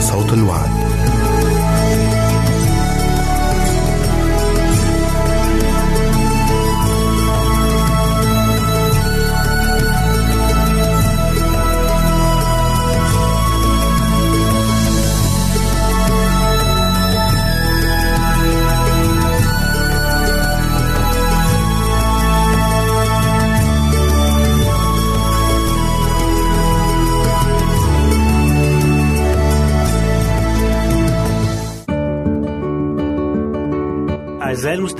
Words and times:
صوت 0.00 0.32
الوعد. 0.32 0.89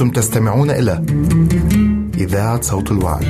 أنتم 0.00 0.20
تستمعون 0.20 0.70
إلى 0.70 1.04
إذاعة 2.14 2.60
صوت 2.60 2.92
الوعي. 2.92 3.26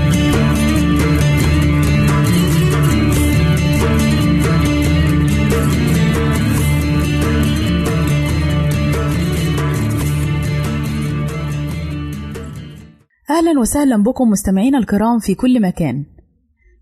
أهلا 13.30 13.60
وسهلا 13.60 14.02
بكم 14.02 14.30
مستمعينا 14.30 14.78
الكرام 14.78 15.18
في 15.18 15.34
كل 15.34 15.62
مكان. 15.62 16.04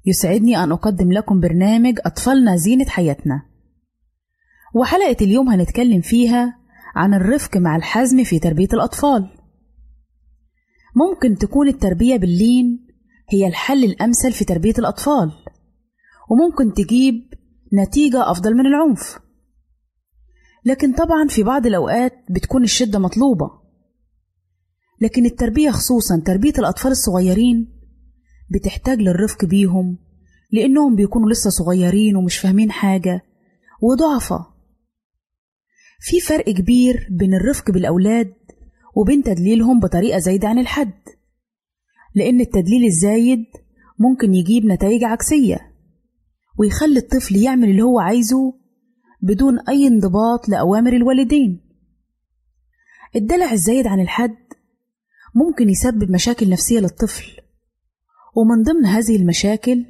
يسعدني 0.07 0.65
أن 0.65 0.73
أقدم 0.73 1.13
لكم 1.13 1.41
برنامج 1.41 1.99
أطفالنا 2.07 2.57
زينة 2.57 2.85
حياتنا. 2.85 3.43
وحلقة 4.75 5.17
اليوم 5.25 5.49
هنتكلم 5.49 6.01
فيها 6.01 6.59
عن 6.97 7.15
الرفق 7.15 7.57
مع 7.57 7.77
الحزم 7.77 8.25
في 8.25 8.39
تربية 8.39 8.69
الأطفال. 8.75 9.38
ممكن 10.97 11.39
تكون 11.39 11.69
التربية 11.69 12.17
باللين 12.17 12.87
هي 13.31 13.47
الحل 13.47 13.85
الأمثل 13.85 14.33
في 14.33 14.45
تربية 14.45 14.75
الأطفال 14.79 15.33
وممكن 16.31 16.75
تجيب 16.75 17.35
نتيجة 17.75 18.31
أفضل 18.31 18.55
من 18.55 18.67
العنف. 18.67 19.19
لكن 20.65 20.93
طبعا 20.93 21.29
في 21.29 21.43
بعض 21.43 21.67
الأوقات 21.67 22.13
بتكون 22.31 22.63
الشدة 22.63 22.99
مطلوبة. 22.99 23.51
لكن 25.01 25.27
التربية 25.27 25.71
خصوصا 25.71 26.23
تربية 26.27 26.53
الأطفال 26.59 26.91
الصغيرين 26.91 27.79
بتحتاج 28.51 28.99
للرفق 28.99 29.45
بيهم 29.45 29.99
لأنهم 30.53 30.97
بيكونوا 30.97 31.31
لسه 31.31 31.51
صغيرين 31.51 32.17
ومش 32.17 32.39
فاهمين 32.39 32.71
حاجة 32.71 33.21
وضعفة. 33.83 34.47
في 36.01 36.21
فرق 36.21 36.45
كبير 36.51 37.09
بين 37.11 37.35
الرفق 37.35 37.71
بالأولاد 37.71 38.35
وبين 38.95 39.23
تدليلهم 39.23 39.81
بطريقة 39.81 40.19
زايدة 40.19 40.49
عن 40.49 40.59
الحد. 40.59 41.03
لأن 42.15 42.41
التدليل 42.41 42.85
الزايد 42.85 43.45
ممكن 43.99 44.35
يجيب 44.35 44.67
نتائج 44.67 45.05
عكسية 45.05 45.59
ويخلي 46.59 46.99
الطفل 46.99 47.37
يعمل 47.37 47.71
اللي 47.71 47.83
هو 47.83 48.01
عايزه 48.01 48.55
بدون 49.23 49.59
أي 49.69 49.87
انضباط 49.87 50.49
لأوامر 50.49 50.93
الوالدين. 50.93 51.61
الدلع 53.17 53.53
الزايد 53.53 53.87
عن 53.87 54.01
الحد 54.01 54.37
ممكن 55.35 55.69
يسبب 55.69 56.11
مشاكل 56.11 56.51
نفسية 56.51 56.81
للطفل 56.81 57.41
ومن 58.37 58.63
ضمن 58.63 58.87
هذه 58.87 59.17
المشاكل 59.17 59.85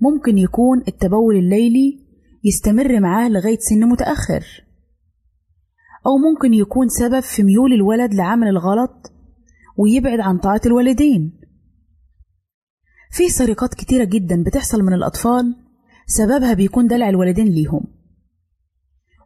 ممكن 0.00 0.38
يكون 0.38 0.82
التبول 0.88 1.36
الليلي 1.36 2.06
يستمر 2.44 3.00
معاه 3.00 3.28
لغاية 3.28 3.58
سن 3.58 3.88
متأخر. 3.88 4.65
أو 6.06 6.18
ممكن 6.18 6.54
يكون 6.54 6.88
سبب 6.88 7.20
في 7.20 7.42
ميول 7.42 7.72
الولد 7.72 8.14
لعمل 8.14 8.48
الغلط 8.48 9.12
ويبعد 9.76 10.20
عن 10.20 10.38
طاعة 10.38 10.60
الوالدين. 10.66 11.40
في 13.10 13.28
سرقات 13.28 13.74
كتيرة 13.74 14.04
جدا 14.04 14.42
بتحصل 14.42 14.82
من 14.82 14.92
الأطفال 14.92 15.56
سببها 16.06 16.54
بيكون 16.54 16.86
دلع 16.86 17.08
الوالدين 17.08 17.46
ليهم. 17.46 17.84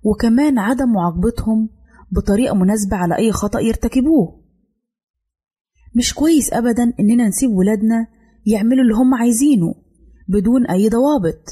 وكمان 0.05 0.59
عدم 0.59 0.93
معاقبتهم 0.93 1.69
بطريقة 2.12 2.55
مناسبة 2.55 2.97
على 2.97 3.17
أي 3.17 3.33
خطأ 3.33 3.61
يرتكبوه. 3.61 4.41
مش 5.97 6.15
كويس 6.15 6.53
أبدا 6.53 6.93
إننا 7.00 7.29
نسيب 7.29 7.50
ولادنا 7.50 8.06
يعملوا 8.47 8.83
اللي 8.83 8.94
هم 8.94 9.15
عايزينه 9.15 9.75
بدون 10.29 10.67
أي 10.67 10.88
ضوابط. 10.88 11.44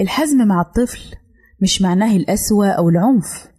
الحزم 0.00 0.46
مع 0.46 0.60
الطفل 0.60 1.16
مش 1.62 1.82
معناه 1.82 2.16
القسوة 2.16 2.68
أو 2.68 2.88
العنف. 2.88 3.57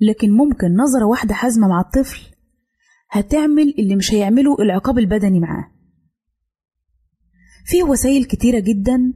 لكن 0.00 0.30
ممكن 0.32 0.76
نظرة 0.76 1.04
واحدة 1.04 1.34
حازمة 1.34 1.68
مع 1.68 1.80
الطفل 1.80 2.20
هتعمل 3.10 3.74
اللي 3.78 3.96
مش 3.96 4.14
هيعمله 4.14 4.56
العقاب 4.62 4.98
البدني 4.98 5.40
معاه. 5.40 5.72
في 7.66 7.82
وسائل 7.82 8.24
كتيرة 8.24 8.60
جدا 8.60 9.12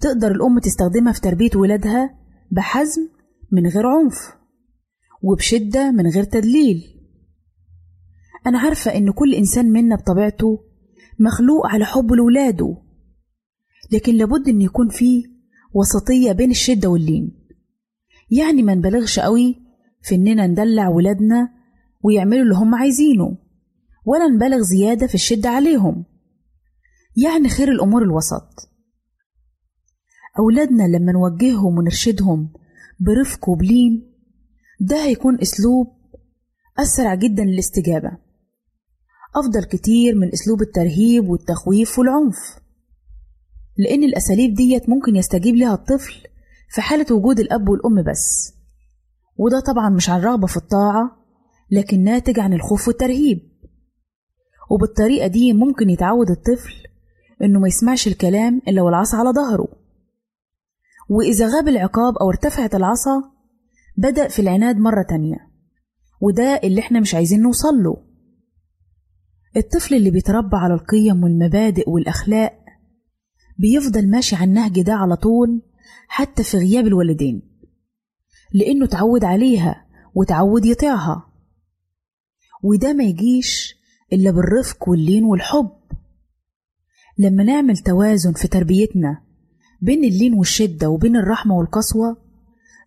تقدر 0.00 0.30
الأم 0.30 0.58
تستخدمها 0.58 1.12
في 1.12 1.20
تربية 1.20 1.50
ولادها 1.56 2.18
بحزم 2.50 3.08
من 3.52 3.66
غير 3.66 3.86
عنف 3.86 4.34
وبشدة 5.22 5.90
من 5.90 6.06
غير 6.06 6.24
تدليل. 6.24 6.82
أنا 8.46 8.58
عارفة 8.58 8.96
إن 8.96 9.10
كل 9.10 9.34
إنسان 9.34 9.72
منا 9.72 9.96
بطبيعته 9.96 10.64
مخلوق 11.20 11.66
على 11.66 11.84
حب 11.84 12.12
لولاده 12.12 12.76
لكن 13.92 14.14
لابد 14.14 14.48
إن 14.48 14.62
يكون 14.62 14.88
فيه 14.88 15.24
وسطية 15.74 16.32
بين 16.32 16.50
الشدة 16.50 16.88
واللين. 16.88 17.38
يعني 18.30 18.62
ما 18.62 18.74
نبالغش 18.74 19.18
قوي 19.20 19.61
في 20.02 20.14
إننا 20.14 20.46
ندلع 20.46 20.88
ولادنا 20.88 21.48
ويعملوا 22.02 22.42
اللي 22.42 22.54
هم 22.54 22.74
عايزينه 22.74 23.36
ولا 24.04 24.28
نبالغ 24.28 24.60
زيادة 24.62 25.06
في 25.06 25.14
الشدة 25.14 25.48
عليهم. 25.48 26.04
يعني 27.16 27.48
خير 27.48 27.68
الأمور 27.68 28.02
الوسط. 28.02 28.68
أولادنا 30.38 30.82
لما 30.82 31.12
نوجههم 31.12 31.78
ونرشدهم 31.78 32.52
برفق 33.00 33.48
وبلين 33.48 34.12
ده 34.80 35.04
هيكون 35.04 35.40
أسلوب 35.40 35.86
أسرع 36.78 37.14
جدا 37.14 37.44
للاستجابة. 37.44 38.10
أفضل 39.36 39.64
كتير 39.64 40.14
من 40.14 40.32
أسلوب 40.32 40.62
الترهيب 40.62 41.28
والتخويف 41.28 41.98
والعنف. 41.98 42.36
لأن 43.76 44.04
الأساليب 44.04 44.54
ديت 44.54 44.88
ممكن 44.88 45.16
يستجيب 45.16 45.56
لها 45.56 45.74
الطفل 45.74 46.14
في 46.70 46.80
حالة 46.80 47.14
وجود 47.14 47.40
الأب 47.40 47.68
والأم 47.68 48.02
بس. 48.10 48.54
وده 49.42 49.60
طبعا 49.60 49.88
مش 49.90 50.10
عن 50.10 50.20
رغبة 50.20 50.46
في 50.46 50.56
الطاعة 50.56 51.16
لكن 51.70 52.04
ناتج 52.04 52.40
عن 52.40 52.52
الخوف 52.52 52.88
والترهيب. 52.88 53.38
وبالطريقة 54.70 55.26
دي 55.26 55.52
ممكن 55.52 55.90
يتعود 55.90 56.30
الطفل 56.30 56.74
إنه 57.42 57.60
ما 57.60 57.68
يسمعش 57.68 58.08
الكلام 58.08 58.62
إلا 58.68 58.82
والعصا 58.82 59.16
على 59.16 59.30
ظهره. 59.30 59.68
وإذا 61.10 61.46
غاب 61.46 61.68
العقاب 61.68 62.16
أو 62.16 62.28
ارتفعت 62.30 62.74
العصا 62.74 63.22
بدأ 63.96 64.28
في 64.28 64.42
العناد 64.42 64.76
مرة 64.76 65.02
تانية. 65.08 65.36
وده 66.20 66.60
اللي 66.64 66.80
إحنا 66.80 67.00
مش 67.00 67.14
عايزين 67.14 67.42
نوصل 67.42 67.82
له. 67.82 67.96
الطفل 69.56 69.94
اللي 69.94 70.10
بيتربى 70.10 70.56
على 70.56 70.74
القيم 70.74 71.22
والمبادئ 71.24 71.90
والأخلاق 71.90 72.52
بيفضل 73.58 74.10
ماشي 74.10 74.36
على 74.36 74.44
النهج 74.44 74.82
ده 74.82 74.92
على 74.94 75.16
طول 75.16 75.62
حتى 76.08 76.42
في 76.42 76.56
غياب 76.56 76.86
الوالدين. 76.86 77.51
لأنه 78.54 78.86
تعود 78.86 79.24
عليها 79.24 79.86
وتعود 80.14 80.64
يطيعها. 80.64 81.32
وده 82.62 82.92
ما 82.92 83.04
يجيش 83.04 83.74
إلا 84.12 84.30
بالرفق 84.30 84.88
واللين 84.88 85.24
والحب. 85.24 85.70
لما 87.18 87.44
نعمل 87.44 87.76
توازن 87.78 88.32
في 88.32 88.48
تربيتنا 88.48 89.22
بين 89.82 90.04
اللين 90.04 90.34
والشدة 90.34 90.88
وبين 90.90 91.16
الرحمة 91.16 91.54
والقسوة 91.56 92.16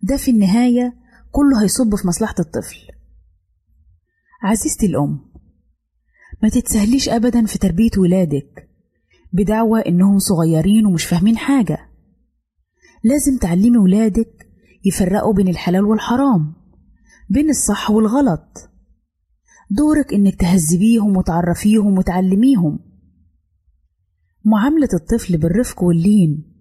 ده 0.02 0.16
في 0.16 0.30
النهاية 0.30 0.94
كله 1.30 1.62
هيصب 1.62 1.94
في 1.94 2.06
مصلحة 2.06 2.34
الطفل. 2.38 2.76
عزيزتي 4.42 4.86
الأم 4.86 5.20
ما 6.42 6.48
تتسهليش 6.48 7.08
أبدا 7.08 7.46
في 7.46 7.58
تربية 7.58 7.90
ولادك 7.98 8.68
بدعوى 9.32 9.80
إنهم 9.80 10.18
صغيرين 10.18 10.86
ومش 10.86 11.04
فاهمين 11.04 11.36
حاجة. 11.36 11.78
لازم 13.04 13.38
تعلمي 13.38 13.78
ولادك 13.78 14.35
يفرقوا 14.86 15.34
بين 15.34 15.48
الحلال 15.48 15.84
والحرام 15.84 16.54
بين 17.30 17.50
الصح 17.50 17.90
والغلط. 17.90 18.70
دورك 19.70 20.14
إنك 20.14 20.34
تهذبيهم 20.34 21.16
وتعرفيهم 21.16 21.98
وتعلميهم. 21.98 22.78
معاملة 24.44 24.88
الطفل 24.94 25.38
بالرفق 25.38 25.82
واللين 25.82 26.52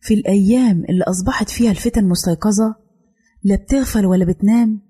في 0.00 0.14
الأيام 0.14 0.84
اللي 0.88 1.04
أصبحت 1.04 1.50
فيها 1.50 1.70
الفتن 1.70 2.04
مستيقظة 2.04 2.74
لا 3.44 3.56
بتغفل 3.56 4.06
ولا 4.06 4.24
بتنام 4.24 4.80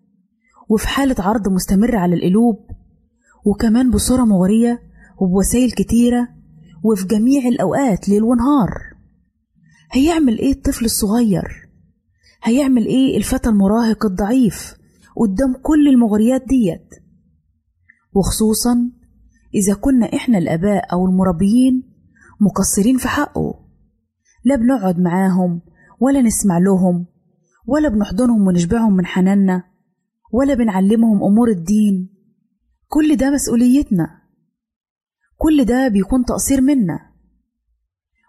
وفي 0.68 0.88
حالة 0.88 1.16
عرض 1.18 1.48
مستمر 1.48 1.96
على 1.96 2.14
القلوب 2.14 2.66
وكمان 3.46 3.90
بصورة 3.90 4.24
مغرية 4.24 4.82
وبوسائل 5.20 5.70
كتيرة 5.70 6.28
وفي 6.84 7.06
جميع 7.06 7.48
الأوقات 7.48 8.08
ليل 8.08 8.22
ونهار. 8.22 8.70
هيعمل 9.92 10.38
إيه 10.38 10.52
الطفل 10.52 10.84
الصغير؟ 10.84 11.67
هيعمل 12.42 12.86
إيه 12.86 13.16
الفتى 13.16 13.48
المراهق 13.48 14.06
الضعيف 14.06 14.74
قدام 15.16 15.54
كل 15.62 15.88
المغريات 15.88 16.42
ديت؟ 16.48 16.88
وخصوصا 18.14 18.90
إذا 19.54 19.74
كنا 19.74 20.06
إحنا 20.16 20.38
الآباء 20.38 20.92
أو 20.92 21.06
المربيين 21.06 21.82
مقصرين 22.40 22.96
في 22.98 23.08
حقه. 23.08 23.54
لا 24.44 24.56
بنقعد 24.56 24.98
معاهم 24.98 25.60
ولا 26.00 26.22
نسمع 26.22 26.58
لهم 26.58 27.06
ولا 27.66 27.88
بنحضنهم 27.88 28.46
ونشبعهم 28.46 28.96
من 28.96 29.06
حناننا 29.06 29.64
ولا 30.32 30.54
بنعلمهم 30.54 31.22
أمور 31.24 31.48
الدين. 31.48 32.08
كل 32.88 33.16
ده 33.16 33.30
مسؤوليتنا. 33.30 34.22
كل 35.38 35.64
ده 35.64 35.88
بيكون 35.88 36.24
تقصير 36.24 36.60
منا. 36.60 36.98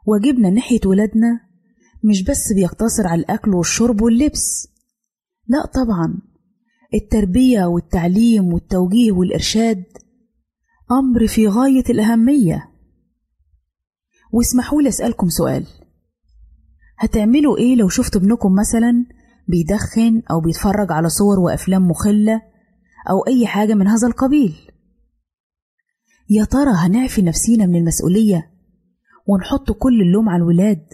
واجبنا 0.05 0.49
ناحية 0.49 0.79
ولادنا 0.85 1.48
مش 2.03 2.23
بس 2.23 2.53
بيقتصر 2.53 3.07
على 3.07 3.21
الأكل 3.21 3.53
والشرب 3.53 4.01
واللبس. 4.01 4.67
لا 5.47 5.65
طبعا 5.65 6.21
التربية 6.93 7.65
والتعليم 7.65 8.53
والتوجيه 8.53 9.11
والإرشاد 9.11 9.83
أمر 10.91 11.27
في 11.27 11.47
غاية 11.47 11.83
الأهمية. 11.89 12.69
واسمحوا 14.33 14.81
لي 14.81 14.89
أسألكم 14.89 15.29
سؤال. 15.29 15.65
هتعملوا 16.97 17.57
إيه 17.57 17.75
لو 17.75 17.89
شفت 17.89 18.15
ابنكم 18.15 18.55
مثلا 18.55 19.05
بيدخن 19.47 20.21
أو 20.31 20.39
بيتفرج 20.41 20.91
على 20.91 21.09
صور 21.09 21.39
وأفلام 21.39 21.87
مخلة 21.87 22.41
أو 23.09 23.27
أي 23.27 23.47
حاجة 23.47 23.73
من 23.73 23.87
هذا 23.87 24.07
القبيل؟ 24.07 24.55
يا 26.29 26.43
ترى 26.45 26.71
هنعفي 26.75 27.21
نفسينا 27.21 27.65
من 27.65 27.75
المسؤولية 27.75 28.51
ونحط 29.27 29.71
كل 29.71 30.01
اللوم 30.01 30.29
على 30.29 30.37
الولاد 30.43 30.85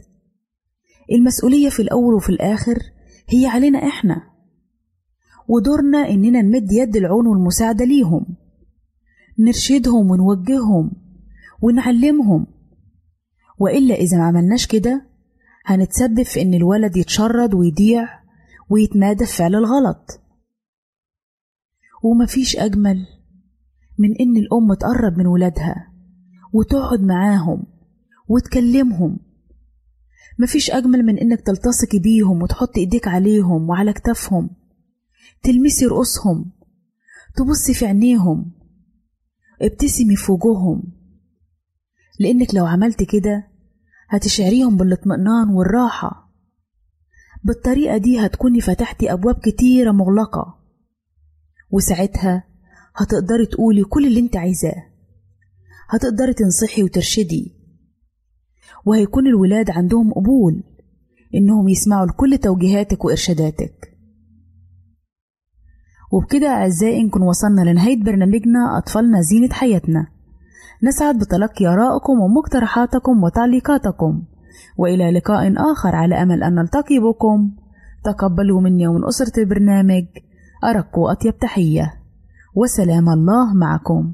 المسؤولية 1.11 1.69
في 1.69 1.81
الأول 1.81 2.13
وفي 2.13 2.29
الآخر 2.29 2.77
هي 3.29 3.47
علينا 3.47 3.87
إحنا. 3.87 4.21
ودورنا 5.47 6.09
إننا 6.09 6.41
نمد 6.41 6.71
يد 6.71 6.95
العون 6.95 7.27
والمساعدة 7.27 7.85
ليهم. 7.85 8.25
نرشدهم 9.39 10.11
ونوجههم 10.11 10.91
ونعلمهم. 11.61 12.47
وإلا 13.59 13.95
إذا 13.95 14.17
ما 14.17 14.23
عملناش 14.23 14.67
كده 14.67 15.05
هنتسبب 15.65 16.23
في 16.23 16.41
إن 16.41 16.53
الولد 16.53 16.97
يتشرد 16.97 17.53
ويضيع 17.53 18.07
ويتمادى 18.69 19.25
في 19.25 19.37
فعل 19.37 19.55
الغلط. 19.55 20.21
ومفيش 22.03 22.55
أجمل 22.55 23.07
من 23.99 24.15
إن 24.19 24.37
الأم 24.37 24.73
تقرب 24.73 25.17
من 25.17 25.27
ولادها 25.27 25.91
وتقعد 26.53 27.01
معاهم 27.01 27.63
وتكلمهم 28.27 29.19
مفيش 30.39 30.71
أجمل 30.71 31.03
من 31.05 31.17
إنك 31.17 31.41
تلتصقي 31.41 31.99
بيهم 31.99 32.41
وتحط 32.41 32.77
إيديك 32.77 33.07
عليهم 33.07 33.69
وعلى 33.69 33.93
كتافهم. 33.93 34.49
تلمسي 35.43 35.85
رؤوسهم. 35.85 36.51
تبصي 37.35 37.73
في 37.73 37.85
عينيهم. 37.85 38.51
ابتسمي 39.61 40.15
في 40.15 40.31
وجوههم. 40.31 40.83
لأنك 42.19 42.55
لو 42.55 42.65
عملت 42.65 43.03
كده 43.03 43.47
هتشعريهم 44.09 44.77
بالاطمئنان 44.77 45.49
والراحة. 45.49 46.31
بالطريقة 47.43 47.97
دي 47.97 48.19
هتكوني 48.25 48.61
فتحتي 48.61 49.13
أبواب 49.13 49.35
كتيرة 49.35 49.91
مغلقة. 49.91 50.59
وساعتها 51.71 52.43
هتقدري 52.95 53.45
تقولي 53.45 53.83
كل 53.83 54.07
اللي 54.07 54.19
انت 54.19 54.37
عايزاه. 54.37 54.83
هتقدري 55.89 56.33
تنصحي 56.33 56.83
وترشدي. 56.83 57.54
وهيكون 58.85 59.27
الولاد 59.27 59.69
عندهم 59.69 60.13
قبول 60.13 60.63
إنهم 61.35 61.67
يسمعوا 61.67 62.05
لكل 62.05 62.37
توجيهاتك 62.37 63.05
وإرشاداتك. 63.05 63.95
وبكده 66.11 66.47
أعزائي 66.47 67.03
نكون 67.03 67.21
وصلنا 67.21 67.61
لنهاية 67.61 68.03
برنامجنا 68.03 68.77
أطفالنا 68.77 69.21
زينة 69.21 69.53
حياتنا. 69.53 70.07
نسعد 70.83 71.17
بتلقي 71.17 71.67
آرائكم 71.67 72.19
ومقترحاتكم 72.19 73.23
وتعليقاتكم. 73.23 74.23
وإلى 74.77 75.11
لقاء 75.11 75.53
آخر 75.71 75.95
على 75.95 76.15
أمل 76.15 76.43
أن 76.43 76.55
نلتقي 76.55 76.99
بكم. 76.99 77.51
تقبلوا 78.05 78.61
مني 78.61 78.87
ومن 78.87 79.05
أسرة 79.05 79.39
البرنامج. 79.39 80.05
أرق 80.63 80.97
وأطيب 80.97 81.37
تحية. 81.37 81.93
وسلام 82.55 83.09
الله 83.09 83.53
معكم. 83.53 84.13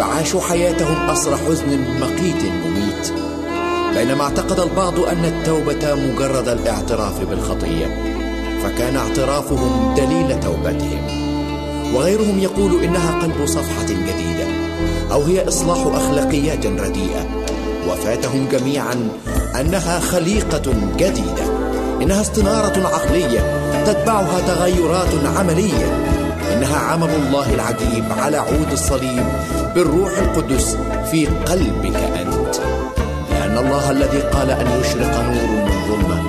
عاشوا 0.00 0.40
حياتهم 0.40 1.10
أسر 1.10 1.36
حزن 1.36 1.84
مقيت 2.00 2.42
مميت. 2.64 3.12
بينما 3.94 4.24
اعتقد 4.24 4.60
البعض 4.60 5.00
أن 5.00 5.24
التوبة 5.24 5.94
مجرد 5.94 6.48
الاعتراف 6.48 7.20
بالخطية 7.20 7.86
فكان 8.62 8.96
اعترافهم 8.96 9.94
دليل 9.94 10.40
توبتهم. 10.40 11.24
وغيرهم 11.94 12.38
يقول 12.38 12.82
إنها 12.84 13.22
قلب 13.22 13.46
صفحة 13.46 13.86
جديدة 13.86 14.46
أو 15.12 15.22
هي 15.22 15.48
إصلاح 15.48 15.78
أخلاقيات 15.86 16.66
رديئة. 16.66 17.26
وفاتهم 17.88 18.48
جميعا 18.52 19.08
أنها 19.60 20.00
خليقة 20.00 20.72
جديدة 20.96 21.44
إنها 22.02 22.20
استنارة 22.20 22.86
عقلية 22.86 23.40
تتبعها 23.86 24.40
تغيرات 24.46 25.36
عملية. 25.36 26.03
عمل 26.74 27.10
الله 27.10 27.54
العجيب 27.54 28.04
على 28.18 28.36
عود 28.36 28.72
الصليب 28.72 29.26
بالروح 29.74 30.18
القدس 30.18 30.76
في 31.10 31.26
قلبك 31.26 31.96
أنت. 31.96 32.56
لأن 33.30 33.58
الله 33.58 33.90
الذي 33.90 34.18
قال 34.18 34.50
أن 34.50 34.80
يشرق 34.80 35.20
نور 35.20 35.50
من 35.66 35.76
ظلمة 35.88 36.22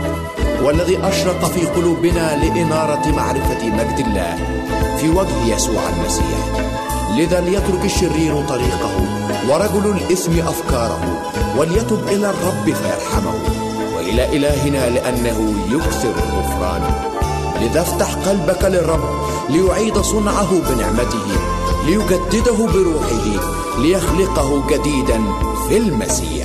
والذي 0.64 0.98
أشرق 1.04 1.46
في 1.46 1.66
قلوبنا 1.66 2.36
لإنارة 2.36 3.12
معرفة 3.12 3.70
مجد 3.70 4.00
الله 4.08 4.38
في 4.98 5.10
وجه 5.10 5.56
يسوع 5.56 5.82
المسيح. 5.90 6.66
لذا 7.18 7.42
ليترك 7.42 7.86
الشرير 7.86 8.42
طريقه 8.42 8.92
ورجل 9.50 9.98
الإثم 9.98 10.40
أفكاره 10.40 11.00
وليتب 11.58 12.08
إلى 12.08 12.30
الرب 12.30 12.66
فيرحمه 12.66 13.36
وإلى 13.96 14.38
إلهنا 14.38 14.90
لأنه 14.90 15.54
يكثر 15.72 16.14
غفرانه. 16.38 17.15
لذا 17.62 17.82
افتح 17.82 18.16
قلبك 18.16 18.64
للرب 18.64 19.04
ليعيد 19.50 19.98
صنعه 19.98 20.50
بنعمته 20.70 21.26
ليجدده 21.86 22.66
بروحه 22.74 23.26
ليخلقه 23.78 24.68
جديدا 24.70 25.22
في 25.68 25.78
المسيح. 25.78 26.45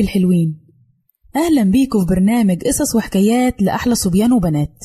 حبايبي 0.00 0.18
الحلوين 0.18 0.60
أهلا 1.36 1.70
بيكم 1.70 2.00
في 2.00 2.06
برنامج 2.06 2.62
قصص 2.62 2.96
وحكايات 2.96 3.62
لأحلى 3.62 3.94
صبيان 3.94 4.32
وبنات. 4.32 4.78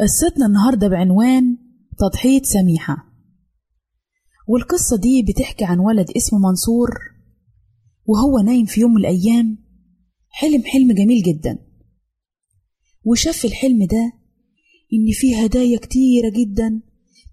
قصتنا 0.00 0.46
النهاردة 0.46 0.88
بعنوان 0.88 1.56
تضحية 1.98 2.42
سميحة. 2.42 2.96
والقصة 4.48 4.96
دي 4.96 5.22
بتحكي 5.28 5.64
عن 5.64 5.78
ولد 5.78 6.10
اسمه 6.16 6.38
منصور 6.38 6.90
وهو 8.06 8.38
نايم 8.38 8.66
في 8.66 8.80
يوم 8.80 8.90
من 8.90 9.00
الأيام 9.00 9.63
حلم 10.36 10.62
حلم 10.66 10.92
جميل 10.92 11.22
جدا. 11.22 11.58
وشاف 13.04 13.36
في 13.36 13.46
الحلم 13.46 13.86
ده 13.86 14.12
إن 14.92 15.12
فيه 15.12 15.44
هدايا 15.44 15.78
كتيرة 15.78 16.30
جدا 16.30 16.82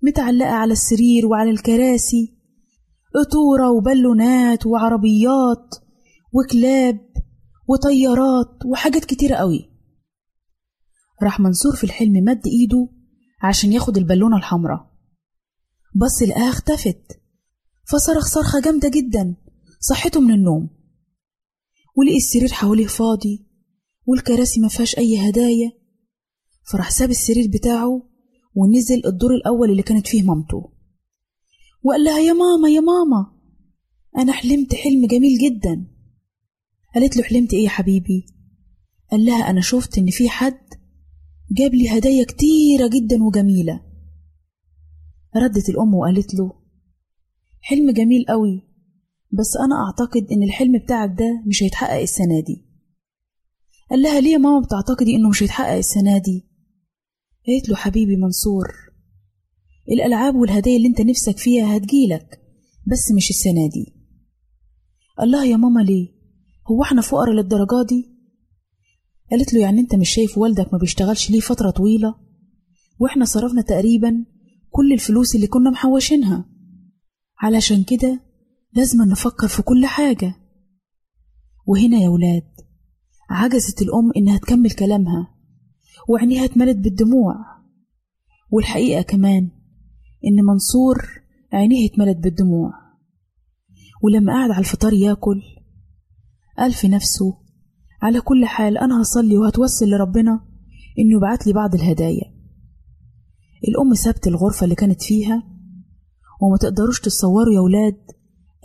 متعلقة 0.04 0.50
على 0.50 0.74
السرير 0.74 1.26
وعلى 1.26 1.52
الكراسي. 1.52 2.38
قطورة 3.16 3.72
وبالونات 3.72 4.66
وعربيات 4.66 5.76
وكلاب 6.34 7.00
وطيارات 7.68 8.66
وحاجات 8.66 9.06
كتيرة 9.06 9.36
قوي. 9.36 9.70
راح 11.24 11.40
منصور 11.40 11.76
في 11.76 11.84
الحلم 11.84 12.14
مد 12.14 12.48
إيده 12.48 12.90
عشان 13.44 13.74
ياخد 13.74 13.98
البالونة 13.98 14.38
الحمراء. 14.38 14.92
بص 15.96 16.30
لقاها 16.30 16.50
اختفت. 16.50 17.22
فصرخ 17.92 18.26
صرخة 18.26 18.62
جامدة 18.62 18.90
جدا. 18.90 19.36
صحته 19.80 20.22
من 20.22 20.34
النوم. 20.34 20.81
ولقي 21.96 22.18
السرير 22.18 22.52
حواليه 22.52 22.88
فاضي 22.88 23.46
والكراسي 24.06 24.60
ما 24.60 24.68
فيهاش 24.68 24.98
أي 24.98 25.30
هدايا. 25.30 25.72
فراح 26.72 26.92
ساب 26.92 27.10
السرير 27.10 27.48
بتاعه 27.54 28.10
ونزل 28.56 29.06
الدور 29.06 29.36
الأول 29.36 29.72
اللي 29.72 29.84
كانت 29.84 30.08
فيه 30.08 30.24
مامته. 30.24 30.72
وقال 31.84 32.04
لها 32.04 32.20
يا 32.20 32.34
ماما 32.34 32.70
يا 32.70 32.80
ماما 32.80 33.32
أنا 34.18 34.34
حلمت 34.34 34.76
حلم 34.76 35.06
جميل 35.08 35.38
جدا. 35.38 35.88
قالت 36.96 37.18
له 37.18 37.24
حلمت 37.24 37.54
إيه 37.54 37.64
يا 37.64 37.70
حبيبي؟ 37.70 38.26
قال 39.12 39.26
لها 39.26 39.50
أنا 39.50 39.62
شفت 39.62 39.98
إن 39.98 40.10
في 40.10 40.30
حد 40.30 40.62
جاب 41.52 41.74
لي 41.74 41.90
هدايا 41.98 42.26
كتيرة 42.26 42.88
جدا 42.88 43.24
وجميلة. 43.24 43.82
ردت 45.36 45.70
الأم 45.70 45.94
وقالت 45.94 46.34
له 46.34 46.54
حلم 47.62 47.92
جميل 47.92 48.26
قوي 48.30 48.71
بس 49.40 49.58
أنا 49.66 49.76
أعتقد 49.86 50.28
إن 50.32 50.44
الحلم 50.44 50.78
بتاعك 50.78 51.10
ده 51.20 51.44
مش 51.48 51.64
هيتحقق 51.64 52.00
السنة 52.02 52.40
دي. 52.40 52.66
قال 53.90 54.02
لها 54.02 54.20
ليه 54.20 54.32
يا 54.34 54.38
ماما 54.38 54.66
بتعتقدي 54.66 55.16
إنه 55.16 55.30
مش 55.30 55.44
هيتحقق 55.44 55.72
السنة 55.74 56.18
دي؟ 56.18 56.46
قالت 57.48 57.70
له 57.70 57.76
حبيبي 57.76 58.16
منصور 58.16 58.68
الألعاب 59.92 60.36
والهدايا 60.36 60.78
اللي 60.78 60.88
أنت 60.88 61.02
نفسك 61.02 61.38
فيها 61.38 61.78
هتجيلك 61.78 62.42
بس 62.88 63.12
مش 63.16 63.30
السنة 63.30 63.70
دي. 63.70 63.94
قال 65.18 65.32
لها 65.32 65.44
يا 65.46 65.58
ماما 65.58 65.80
ليه؟ 65.82 66.08
هو 66.72 66.84
إحنا 66.84 67.02
فقراء 67.02 67.34
للدرجة 67.34 67.84
دي؟ 67.88 68.12
قالت 69.32 69.54
له 69.54 69.60
يعني 69.62 69.80
أنت 69.82 69.96
مش 69.96 70.10
شايف 70.10 70.38
والدك 70.38 70.74
ما 70.74 70.80
بيشتغلش 70.80 71.30
ليه 71.32 71.40
فترة 71.40 71.70
طويلة؟ 71.70 72.16
وإحنا 73.00 73.26
صرفنا 73.26 73.62
تقريبا 73.62 74.26
كل 74.70 74.94
الفلوس 74.94 75.36
اللي 75.36 75.48
كنا 75.48 75.70
محوشينها. 75.70 76.46
علشان 77.40 77.84
كده 77.84 78.20
لازم 78.74 79.02
نفكر 79.02 79.48
في 79.48 79.62
كل 79.62 79.86
حاجة. 79.86 80.36
وهنا 81.68 81.98
يا 81.98 82.10
ولاد 82.10 82.52
عجزت 83.30 83.82
الأم 83.82 84.12
إنها 84.18 84.38
تكمل 84.38 84.72
كلامها 84.72 85.28
وعينيها 86.10 86.46
اتملت 86.46 86.78
بالدموع. 86.78 87.36
والحقيقة 88.52 89.02
كمان 89.02 89.52
إن 90.28 90.46
منصور 90.46 90.98
عينيه 91.54 91.90
اتملت 91.90 92.18
بالدموع. 92.18 92.74
ولما 94.04 94.34
قعد 94.34 94.52
على 94.52 94.60
الفطار 94.60 94.94
ياكل 94.94 95.42
قال 96.58 96.74
في 96.74 96.88
نفسه 96.88 97.38
على 98.02 98.22
كل 98.22 98.46
حال 98.46 98.78
أنا 98.78 99.02
هصلي 99.02 99.38
وهتوسل 99.38 99.90
لربنا 99.90 100.32
إنه 101.00 101.18
يبعت 101.18 101.48
لي 101.48 101.54
بعض 101.54 101.76
الهدايا. 101.76 102.34
الأم 103.68 103.94
سابت 103.94 104.28
الغرفة 104.28 104.64
اللي 104.64 104.76
كانت 104.76 105.02
فيها 105.02 105.44
وما 106.42 106.58
تقدروش 106.58 107.00
تتصوروا 107.00 107.54
يا 107.54 107.60
ولاد 107.60 107.98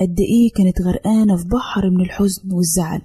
قد 0.00 0.20
إيه 0.20 0.50
كانت 0.56 0.80
غرقانة 0.82 1.36
في 1.36 1.44
بحر 1.48 1.90
من 1.90 2.00
الحزن 2.00 2.52
والزعل 2.52 3.02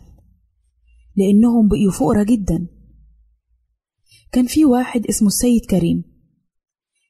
لأنهم 1.16 1.68
بقيوا 1.68 1.92
فقرة 1.92 2.24
جدا. 2.24 2.68
كان 4.32 4.46
في 4.46 4.66
واحد 4.66 5.06
اسمه 5.06 5.28
السيد 5.28 5.66
كريم 5.66 6.04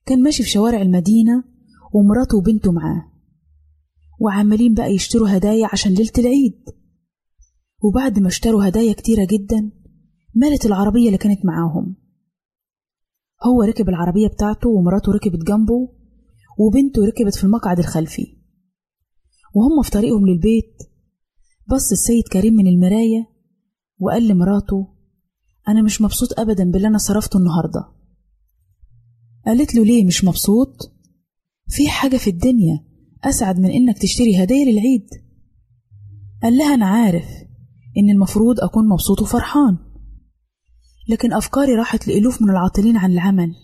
كان 0.06 0.24
ماشي 0.24 0.44
في 0.44 0.50
شوارع 0.50 0.82
المدينة 0.82 1.44
ومراته 1.94 2.38
وبنته 2.38 2.72
معاه 2.72 3.12
وعمالين 4.20 4.74
بقى 4.74 4.92
يشتروا 4.92 5.38
هدايا 5.38 5.68
عشان 5.72 5.94
ليلة 5.94 6.12
العيد. 6.18 6.54
وبعد 7.84 8.20
ما 8.20 8.28
اشتروا 8.28 8.68
هدايا 8.68 8.94
كتيرة 8.94 9.28
جدا 9.32 9.72
مالت 10.36 10.66
العربية 10.66 11.06
اللي 11.08 11.18
كانت 11.18 11.46
معاهم. 11.46 11.96
هو 13.44 13.62
ركب 13.64 13.90
العربية 13.90 14.28
بتاعته 14.28 14.70
ومراته 14.70 15.12
ركبت 15.12 15.48
جنبه 15.48 15.90
وبنته 16.60 17.06
ركبت 17.06 17.36
في 17.36 17.44
المقعد 17.44 17.80
الخلفي. 17.80 18.41
وهم 19.54 19.82
في 19.84 19.92
طريقهم 19.92 20.28
للبيت. 20.28 20.78
بص 21.68 21.92
السيد 21.92 22.24
كريم 22.28 22.54
من 22.54 22.68
المراية 22.68 23.30
وقال 24.00 24.28
لمراته 24.28 24.88
أنا 25.68 25.82
مش 25.82 26.02
مبسوط 26.02 26.40
أبدا 26.40 26.72
باللي 26.72 26.88
أنا 26.88 26.98
صرفته 26.98 27.38
النهاردة. 27.38 27.88
قالت 29.46 29.76
له 29.76 29.84
ليه 29.86 30.06
مش 30.06 30.24
مبسوط؟ 30.26 30.92
في 31.68 31.90
حاجة 31.90 32.18
في 32.18 32.30
الدنيا 32.30 32.80
أسعد 33.24 33.60
من 33.60 33.72
إنك 33.72 33.98
تشتري 33.98 34.44
هدايا 34.44 34.72
للعيد. 34.72 35.08
قال 36.44 36.58
لها 36.58 36.74
أنا 36.74 36.86
عارف 36.86 37.26
إن 37.98 38.10
المفروض 38.10 38.60
أكون 38.60 38.88
مبسوط 38.90 39.22
وفرحان 39.22 39.78
لكن 41.10 41.34
أفكاري 41.34 41.76
راحت 41.76 42.08
لألوف 42.08 42.42
من 42.42 42.50
العاطلين 42.50 42.98
عن 42.98 43.12
العمل 43.12 43.56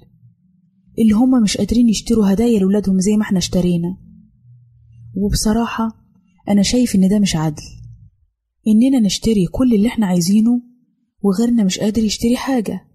اللي 1.00 1.12
هما 1.14 1.40
مش 1.40 1.58
قادرين 1.58 1.90
يشتروا 1.90 2.34
هدايا 2.34 2.60
لولادهم 2.60 3.00
زي 3.00 3.18
ما 3.18 3.22
إحنا 3.22 3.38
اشترينا. 3.38 3.98
وبصراحة 5.18 5.88
أنا 6.50 6.62
شايف 6.62 6.96
إن 6.96 7.10
ده 7.10 7.20
مش 7.20 7.36
عدل 7.36 7.64
إننا 8.68 9.00
نشتري 9.00 9.46
كل 9.46 9.74
اللي 9.74 9.88
إحنا 9.88 10.06
عايزينه 10.08 10.62
وغيرنا 11.22 11.64
مش 11.64 11.80
قادر 11.80 12.04
يشتري 12.04 12.38
حاجة 12.38 12.88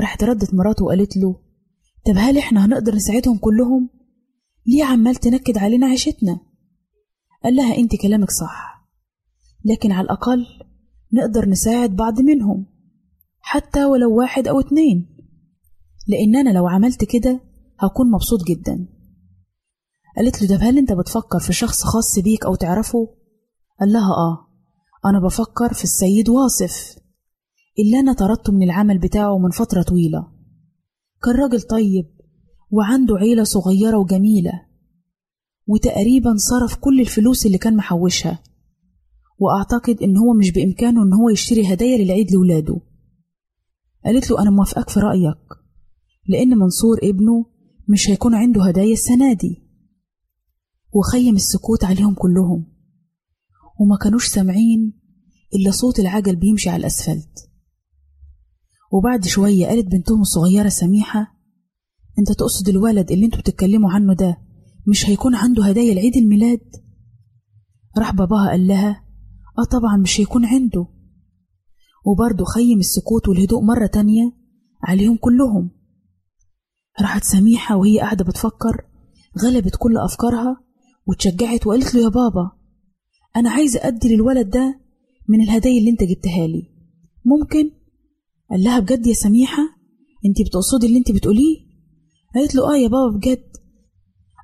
راحت 0.00 0.24
ردت 0.24 0.54
مراته 0.54 0.84
وقالت 0.84 1.16
له 1.16 1.40
طب 2.06 2.14
هل 2.16 2.38
إحنا 2.38 2.64
هنقدر 2.64 2.94
نساعدهم 2.94 3.38
كلهم؟ 3.38 3.90
ليه 4.66 4.84
عمال 4.84 5.14
تنكد 5.14 5.58
علينا 5.58 5.86
عيشتنا؟ 5.86 6.40
قال 7.44 7.56
لها 7.56 7.76
أنت 7.78 7.96
كلامك 7.96 8.30
صح 8.30 8.88
لكن 9.64 9.92
على 9.92 10.04
الأقل 10.04 10.46
نقدر 11.12 11.48
نساعد 11.48 11.96
بعض 11.96 12.20
منهم 12.20 12.66
حتى 13.40 13.84
ولو 13.84 14.18
واحد 14.18 14.48
أو 14.48 14.60
اتنين 14.60 15.06
لأن 16.08 16.36
أنا 16.36 16.50
لو 16.50 16.66
عملت 16.66 17.04
كده 17.04 17.40
هكون 17.78 18.10
مبسوط 18.10 18.40
جدا 18.48 18.88
قالت 20.18 20.42
له 20.42 20.56
طب 20.56 20.62
هل 20.62 20.78
أنت 20.78 20.92
بتفكر 20.92 21.38
في 21.40 21.52
شخص 21.52 21.82
خاص 21.82 22.18
بيك 22.18 22.44
أو 22.44 22.54
تعرفه؟ 22.54 23.08
قال 23.80 23.92
لها 23.92 24.10
آه 24.12 24.48
أنا 25.06 25.20
بفكر 25.20 25.72
في 25.72 25.84
السيد 25.84 26.28
واصف 26.28 26.98
اللي 27.78 28.00
أنا 28.00 28.12
طردته 28.12 28.52
من 28.52 28.62
العمل 28.62 28.98
بتاعه 28.98 29.38
من 29.38 29.50
فترة 29.50 29.82
طويلة. 29.82 30.26
كان 31.24 31.34
راجل 31.34 31.62
طيب 31.62 32.06
وعنده 32.70 33.16
عيلة 33.16 33.44
صغيرة 33.44 33.98
وجميلة 33.98 34.52
وتقريبا 35.66 36.34
صرف 36.36 36.76
كل 36.76 37.00
الفلوس 37.00 37.46
اللي 37.46 37.58
كان 37.58 37.76
محوشها 37.76 38.42
وأعتقد 39.38 40.02
إن 40.02 40.16
هو 40.16 40.34
مش 40.34 40.50
بإمكانه 40.52 41.02
إن 41.02 41.12
هو 41.12 41.28
يشتري 41.28 41.72
هدايا 41.74 42.04
للعيد 42.04 42.32
لولاده. 42.32 42.80
قالت 44.04 44.30
له 44.30 44.42
أنا 44.42 44.50
موافقك 44.50 44.90
في 44.90 45.00
رأيك 45.00 45.38
لأن 46.28 46.48
منصور 46.58 46.98
ابنه 47.02 47.46
مش 47.88 48.10
هيكون 48.10 48.34
عنده 48.34 48.64
هدايا 48.64 48.92
السنة 48.92 49.32
دي. 49.32 49.67
وخيم 50.98 51.34
السكوت 51.36 51.84
عليهم 51.84 52.14
كلهم. 52.14 52.66
وما 53.80 53.96
كانوش 53.96 54.26
سامعين 54.26 55.00
إلا 55.54 55.70
صوت 55.70 55.98
العجل 56.00 56.36
بيمشي 56.36 56.70
على 56.70 56.80
الأسفلت. 56.80 57.50
وبعد 58.92 59.26
شوية 59.26 59.66
قالت 59.66 59.86
بنتهم 59.86 60.20
الصغيرة 60.20 60.68
سميحة 60.68 61.38
أنت 62.18 62.32
تقصد 62.38 62.68
الولد 62.68 63.10
اللي 63.12 63.26
أنتوا 63.26 63.40
بتتكلموا 63.40 63.90
عنه 63.90 64.14
ده 64.14 64.38
مش 64.86 65.08
هيكون 65.08 65.34
عنده 65.34 65.64
هدايا 65.66 65.94
لعيد 65.94 66.16
الميلاد؟ 66.16 66.60
راح 67.98 68.14
باباها 68.14 68.50
قال 68.50 68.66
لها 68.66 69.04
آه 69.58 69.64
طبعا 69.70 69.96
مش 69.96 70.20
هيكون 70.20 70.44
عنده. 70.44 70.86
وبرضه 72.06 72.44
خيم 72.44 72.78
السكوت 72.78 73.28
والهدوء 73.28 73.62
مرة 73.64 73.86
تانية 73.86 74.32
عليهم 74.84 75.16
كلهم. 75.16 75.70
راحت 77.00 77.24
سميحة 77.24 77.76
وهي 77.76 78.00
قاعدة 78.00 78.24
بتفكر 78.24 78.86
غلبت 79.44 79.76
كل 79.76 79.98
أفكارها 79.98 80.67
وتشجعت 81.08 81.66
وقالت 81.66 81.94
له 81.94 82.02
يا 82.02 82.08
بابا 82.08 82.50
أنا 83.36 83.50
عايزة 83.50 83.80
أدي 83.82 84.08
للولد 84.14 84.50
ده 84.50 84.80
من 85.28 85.40
الهدايا 85.42 85.78
اللي 85.78 85.90
أنت 85.90 86.02
جبتها 86.02 86.46
لي. 86.46 86.62
ممكن؟ 87.24 87.70
قال 88.50 88.62
لها 88.62 88.80
بجد 88.80 89.06
يا 89.06 89.12
سميحة 89.12 89.62
أنت 90.26 90.48
بتقصدي 90.48 90.86
اللي 90.86 90.98
أنت 90.98 91.12
بتقوليه؟ 91.12 91.56
قالت 92.34 92.54
له 92.54 92.74
آه 92.74 92.76
يا 92.76 92.88
بابا 92.88 93.16
بجد. 93.16 93.48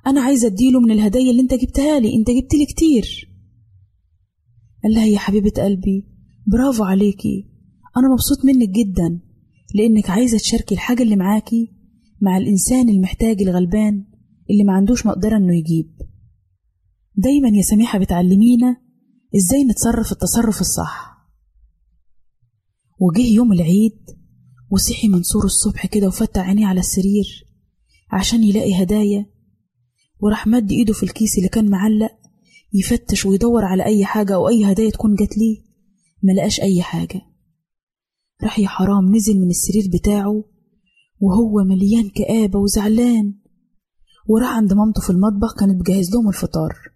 أنا 0.07 0.21
عايزة 0.21 0.47
أديله 0.47 0.79
من 0.79 0.91
الهدايا 0.91 1.31
اللي 1.31 1.41
أنت 1.41 1.53
جبتها 1.53 1.99
لي. 1.99 2.15
أنت 2.15 2.27
جبت 2.29 2.53
لي 2.53 2.65
كتير. 2.65 3.29
قال 4.83 4.93
لها 4.93 5.05
يا 5.05 5.17
حبيبة 5.19 5.51
قلبي 5.57 6.07
برافو 6.47 6.83
عليكي. 6.83 7.49
أنا 7.97 8.07
مبسوط 8.13 8.37
منك 8.45 8.69
جدا 8.69 9.19
لأنك 9.75 10.09
عايزة 10.09 10.37
تشاركي 10.37 10.75
الحاجة 10.75 11.03
اللي 11.03 11.15
معاكي 11.15 11.71
مع 12.21 12.37
الإنسان 12.37 12.89
المحتاج 12.89 13.41
الغلبان 13.41 14.05
اللي 14.49 14.63
ما 14.67 14.73
عندوش 14.73 15.05
مقدرة 15.05 15.37
إنه 15.37 15.55
يجيب. 15.55 15.91
دايما 17.17 17.49
يا 17.49 17.61
سميحة 17.61 17.99
بتعلمينا 17.99 18.77
إزاي 19.35 19.63
نتصرف 19.63 20.11
التصرف 20.11 20.61
الصح. 20.61 21.15
وجه 22.99 23.21
يوم 23.21 23.53
العيد 23.53 23.99
وصحي 24.71 25.07
منصور 25.07 25.45
الصبح 25.45 25.85
كده 25.85 26.07
وفتح 26.07 26.41
عينيه 26.47 26.65
على 26.65 26.79
السرير 26.79 27.45
عشان 28.11 28.43
يلاقي 28.43 28.83
هدايا 28.83 29.25
وراح 30.19 30.47
مد 30.47 30.71
إيده 30.71 30.93
في 30.93 31.03
الكيس 31.03 31.37
اللي 31.37 31.49
كان 31.49 31.69
معلق 31.69 32.11
يفتش 32.73 33.25
ويدور 33.25 33.65
على 33.65 33.85
أي 33.85 34.05
حاجة 34.05 34.35
أو 34.35 34.47
أي 34.49 34.71
هدايا 34.71 34.89
تكون 34.89 35.15
جات 35.15 35.37
ليه 35.37 35.63
ملقاش 36.23 36.61
أي 36.61 36.81
حاجة. 36.81 37.21
راح 38.43 38.59
يا 38.59 38.67
حرام 38.67 39.15
نزل 39.15 39.39
من 39.39 39.49
السرير 39.49 39.83
بتاعه 39.93 40.43
وهو 41.19 41.63
مليان 41.63 42.09
كآبة 42.09 42.59
وزعلان 42.59 43.33
وراح 44.27 44.49
عند 44.49 44.73
مامته 44.73 45.01
في 45.01 45.09
المطبخ 45.09 45.55
كانت 45.59 45.81
بجهز 45.81 46.11
لهم 46.11 46.29
الفطار. 46.29 46.94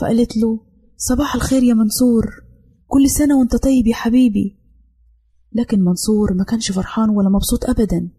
فقالت 0.00 0.36
له 0.36 0.60
صباح 0.96 1.34
الخير 1.34 1.62
يا 1.62 1.74
منصور. 1.74 2.26
كل 2.86 3.10
سنة 3.10 3.38
وأنت 3.38 3.56
طيب 3.56 3.86
يا 3.86 3.94
حبيبي. 3.94 4.56
لكن 5.52 5.80
منصور 5.80 6.34
ما 6.34 6.44
كانش 6.44 6.72
فرحان 6.72 7.10
ولا 7.10 7.28
مبسوط 7.28 7.64
أبدا. 7.64 8.10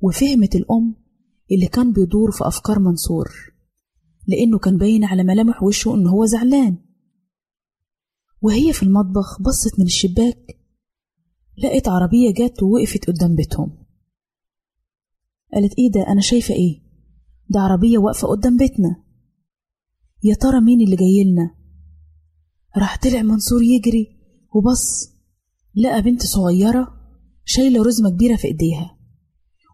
وفهمت 0.00 0.54
الأم 0.54 0.96
اللي 1.52 1.66
كان 1.66 1.92
بيدور 1.92 2.30
في 2.30 2.46
أفكار 2.48 2.78
منصور 2.78 3.28
لأنه 4.28 4.58
كان 4.58 4.76
باين 4.78 5.04
على 5.04 5.24
ملامح 5.24 5.62
وشه 5.62 5.94
إن 5.94 6.06
هو 6.06 6.24
زعلان. 6.26 6.76
وهي 8.40 8.72
في 8.72 8.82
المطبخ 8.82 9.42
بصت 9.42 9.78
من 9.78 9.86
الشباك 9.86 10.58
لقت 11.58 11.88
عربية 11.88 12.30
جت 12.30 12.62
ووقفت 12.62 13.06
قدام 13.06 13.34
بيتهم. 13.34 13.84
قالت 15.54 15.72
إيه 15.78 15.90
ده 15.90 16.12
أنا 16.12 16.20
شايفة 16.20 16.54
إيه؟ 16.54 16.82
ده 17.48 17.60
عربية 17.60 17.98
واقفة 17.98 18.28
قدام 18.28 18.56
بيتنا. 18.56 19.04
يا 20.24 20.34
ترى 20.34 20.60
مين 20.60 20.80
اللي 20.80 20.96
جايلنا 20.96 21.54
راح 22.76 22.98
طلع 23.02 23.22
منصور 23.22 23.62
يجري 23.62 24.06
وبص 24.54 25.14
لقى 25.74 26.02
بنت 26.02 26.22
صغيرة 26.22 26.88
شايلة 27.44 27.82
رزمة 27.82 28.10
كبيرة 28.10 28.36
في 28.36 28.44
إيديها 28.48 28.98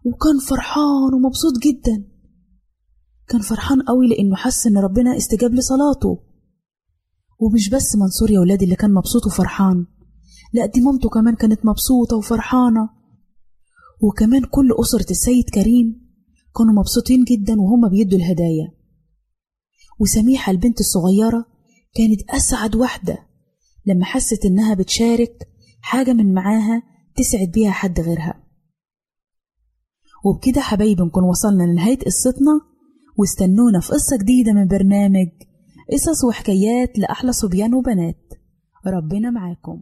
وكان 0.05 0.39
فرحان 0.49 1.13
ومبسوط 1.13 1.53
جدا. 1.63 2.07
كان 3.27 3.41
فرحان 3.41 3.81
قوي 3.81 4.07
لأنه 4.07 4.35
حس 4.35 4.67
إن 4.67 4.77
ربنا 4.77 5.17
استجاب 5.17 5.53
لصلاته. 5.53 6.19
ومش 7.39 7.69
بس 7.69 7.95
منصور 7.95 8.31
يا 8.31 8.39
ولادي 8.39 8.65
اللي 8.65 8.75
كان 8.75 8.93
مبسوط 8.93 9.25
وفرحان 9.25 9.85
لا 10.53 10.65
دي 10.65 10.81
مامته 10.81 11.09
كمان 11.09 11.35
كانت 11.35 11.65
مبسوطة 11.65 12.17
وفرحانة. 12.17 12.89
وكمان 14.01 14.41
كل 14.45 14.69
أسرة 14.79 15.11
السيد 15.11 15.49
كريم 15.49 16.11
كانوا 16.57 16.73
مبسوطين 16.73 17.23
جدا 17.23 17.61
وهما 17.61 17.87
بيدوا 17.87 18.19
الهدايا. 18.19 18.80
وسميحة 19.99 20.51
البنت 20.51 20.79
الصغيرة 20.79 21.45
كانت 21.95 22.29
أسعد 22.29 22.75
واحدة. 22.75 23.17
لما 23.85 24.05
حست 24.05 24.45
إنها 24.45 24.73
بتشارك 24.73 25.47
حاجة 25.81 26.13
من 26.13 26.33
معاها 26.33 26.83
تسعد 27.15 27.51
بيها 27.51 27.71
حد 27.71 27.99
غيرها. 27.99 28.43
وبكده 30.25 30.61
حبايبي 30.61 31.03
نكون 31.03 31.23
وصلنا 31.23 31.63
لنهاية 31.63 31.99
قصتنا. 31.99 32.61
واستنونا 33.17 33.79
في 33.79 33.93
قصة 33.93 34.17
جديدة 34.17 34.53
من 34.53 34.67
برنامج 34.67 35.27
قصص 35.91 36.23
وحكايات 36.23 36.99
لأحلى 36.99 37.31
صبيان 37.33 37.73
وبنات. 37.73 38.33
ربنا 38.87 39.29
معاكم. 39.29 39.81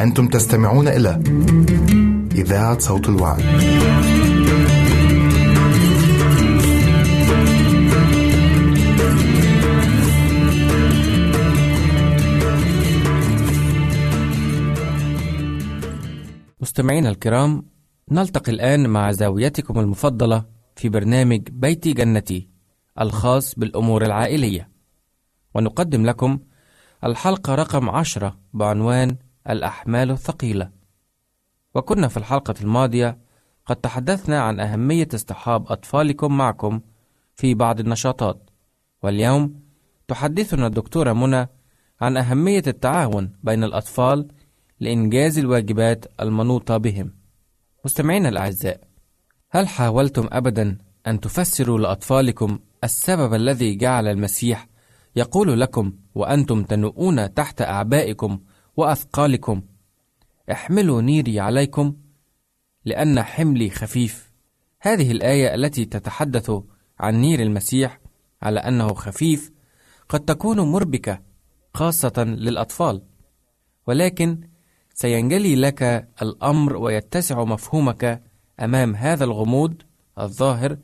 أنتم 0.00 0.28
تستمعون 0.28 0.88
إلى 0.88 1.22
إذاعة 2.34 2.78
صوت 2.78 3.08
الوعد. 3.08 3.42
مستمعينا 16.60 17.08
الكرام 17.10 17.66
نلتقي 18.10 18.52
الآن 18.52 18.88
مع 18.88 19.12
زاويتكم 19.12 19.78
المفضلة 19.80 20.44
في 20.76 20.88
برنامج 20.88 21.48
بيتي 21.52 21.92
جنتي 21.92 22.48
الخاص 23.00 23.54
بالأمور 23.54 24.04
العائلية 24.04 24.68
ونقدم 25.54 26.06
لكم 26.06 26.38
الحلقة 27.04 27.54
رقم 27.54 27.90
عشرة 27.90 28.38
بعنوان 28.52 29.16
الأحمال 29.50 30.10
الثقيلة. 30.10 30.70
وكنا 31.74 32.08
في 32.08 32.16
الحلقة 32.16 32.54
الماضية 32.60 33.18
قد 33.66 33.76
تحدثنا 33.76 34.40
عن 34.40 34.60
أهمية 34.60 35.08
اصطحاب 35.14 35.72
أطفالكم 35.72 36.36
معكم 36.36 36.80
في 37.34 37.54
بعض 37.54 37.80
النشاطات. 37.80 38.50
واليوم 39.02 39.60
تحدثنا 40.08 40.66
الدكتورة 40.66 41.12
منى 41.12 41.48
عن 42.00 42.16
أهمية 42.16 42.62
التعاون 42.66 43.32
بين 43.42 43.64
الأطفال 43.64 44.28
لإنجاز 44.80 45.38
الواجبات 45.38 46.04
المنوطة 46.20 46.76
بهم. 46.76 47.14
مستمعينا 47.84 48.28
الأعزاء 48.28 48.80
هل 49.50 49.68
حاولتم 49.68 50.28
أبدا 50.32 50.78
أن 51.06 51.20
تفسروا 51.20 51.78
لأطفالكم 51.78 52.58
السبب 52.84 53.34
الذي 53.34 53.74
جعل 53.74 54.06
المسيح 54.08 54.68
يقول 55.16 55.60
لكم 55.60 55.92
وأنتم 56.14 56.62
تنؤون 56.62 57.34
تحت 57.34 57.62
أعبائكم 57.62 58.38
وأثقالكم. 58.78 59.62
احملوا 60.52 61.02
نيري 61.02 61.40
عليكم 61.40 61.96
لأن 62.84 63.22
حملي 63.22 63.70
خفيف. 63.70 64.32
هذه 64.80 65.12
الآية 65.12 65.54
التي 65.54 65.84
تتحدث 65.84 66.50
عن 67.00 67.14
نير 67.14 67.42
المسيح 67.42 68.00
على 68.42 68.60
أنه 68.60 68.94
خفيف 68.94 69.52
قد 70.08 70.20
تكون 70.20 70.60
مربكة 70.60 71.22
خاصة 71.74 72.24
للأطفال 72.24 73.02
ولكن 73.86 74.40
سينجلي 74.94 75.56
لك 75.56 76.08
الأمر 76.22 76.76
ويتسع 76.76 77.44
مفهومك 77.44 78.22
أمام 78.60 78.94
هذا 78.94 79.24
الغموض 79.24 79.74
الظاهر 80.18 80.78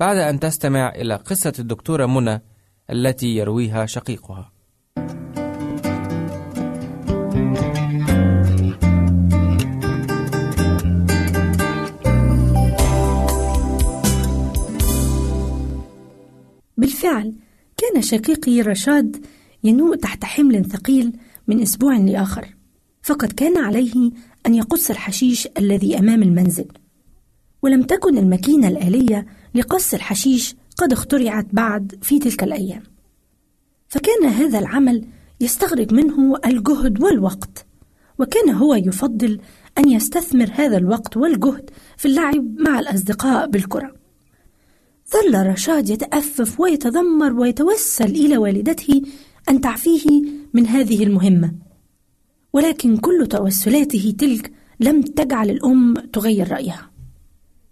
بعد 0.00 0.16
أن 0.16 0.40
تستمع 0.40 0.88
إلى 0.88 1.14
قصة 1.14 1.52
الدكتورة 1.58 2.06
منى 2.06 2.42
التي 2.90 3.36
يرويها 3.36 3.86
شقيقها. 3.86 4.55
بالفعل 16.76 17.34
كان 17.76 18.02
شقيقي 18.02 18.60
رشاد 18.60 19.26
ينوء 19.64 19.96
تحت 19.96 20.24
حمل 20.24 20.64
ثقيل 20.64 21.12
من 21.48 21.62
أسبوع 21.62 21.96
لآخر 21.96 22.56
فقد 23.02 23.32
كان 23.32 23.58
عليه 23.58 24.10
أن 24.46 24.54
يقص 24.54 24.90
الحشيش 24.90 25.48
الذي 25.58 25.98
أمام 25.98 26.22
المنزل. 26.22 26.68
ولم 27.62 27.82
تكن 27.82 28.18
الماكينة 28.18 28.68
الآلية 28.68 29.26
لقص 29.54 29.94
الحشيش 29.94 30.56
قد 30.76 30.92
اخترعت 30.92 31.46
بعد 31.52 31.98
في 32.02 32.18
تلك 32.18 32.42
الأيام. 32.42 32.82
فكان 33.88 34.24
هذا 34.24 34.58
العمل 34.58 35.04
يستغرق 35.40 35.92
منه 35.92 36.36
الجهد 36.46 37.02
والوقت 37.02 37.66
وكان 38.18 38.50
هو 38.50 38.74
يفضل 38.74 39.40
أن 39.78 39.88
يستثمر 39.90 40.50
هذا 40.52 40.76
الوقت 40.76 41.16
والجهد 41.16 41.70
في 41.96 42.08
اللعب 42.08 42.60
مع 42.60 42.78
الأصدقاء 42.78 43.50
بالكرة. 43.50 43.94
ظل 45.12 45.46
رشاد 45.46 45.90
يتأفف 45.90 46.60
ويتذمر 46.60 47.32
ويتوسل 47.32 48.04
إلى 48.04 48.36
والدته 48.36 49.02
أن 49.48 49.60
تعفيه 49.60 50.22
من 50.54 50.66
هذه 50.66 51.04
المهمة. 51.04 51.52
ولكن 52.52 52.96
كل 52.96 53.26
توسلاته 53.30 54.14
تلك 54.18 54.52
لم 54.80 55.02
تجعل 55.02 55.50
الأم 55.50 55.94
تغير 55.94 56.52
رأيها. 56.52 56.90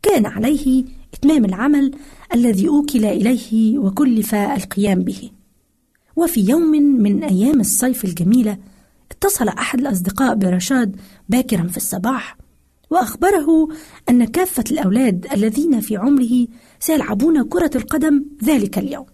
كان 0.03 0.27
عليه 0.27 0.85
إتمام 1.15 1.45
العمل 1.45 1.95
الذي 2.35 2.69
أوكل 2.69 3.05
إليه 3.05 3.79
وكلف 3.79 4.35
القيام 4.35 5.03
به. 5.03 5.31
وفي 6.17 6.41
يوم 6.41 6.71
من 7.03 7.25
أيام 7.25 7.61
الصيف 7.61 8.05
الجميلة 8.05 8.59
اتصل 9.11 9.49
أحد 9.49 9.81
الأصدقاء 9.81 10.35
برشاد 10.35 10.97
باكرا 11.29 11.63
في 11.63 11.77
الصباح 11.77 12.37
وأخبره 12.91 13.69
أن 14.11 14.25
كافة 14.25 14.65
الأولاد 14.71 15.27
الذين 15.33 15.81
في 15.81 15.97
عمره 15.97 16.47
سيلعبون 16.85 17.43
كرة 17.43 17.71
القدم 17.75 18.25
ذلك 18.45 18.79
اليوم 18.79 19.07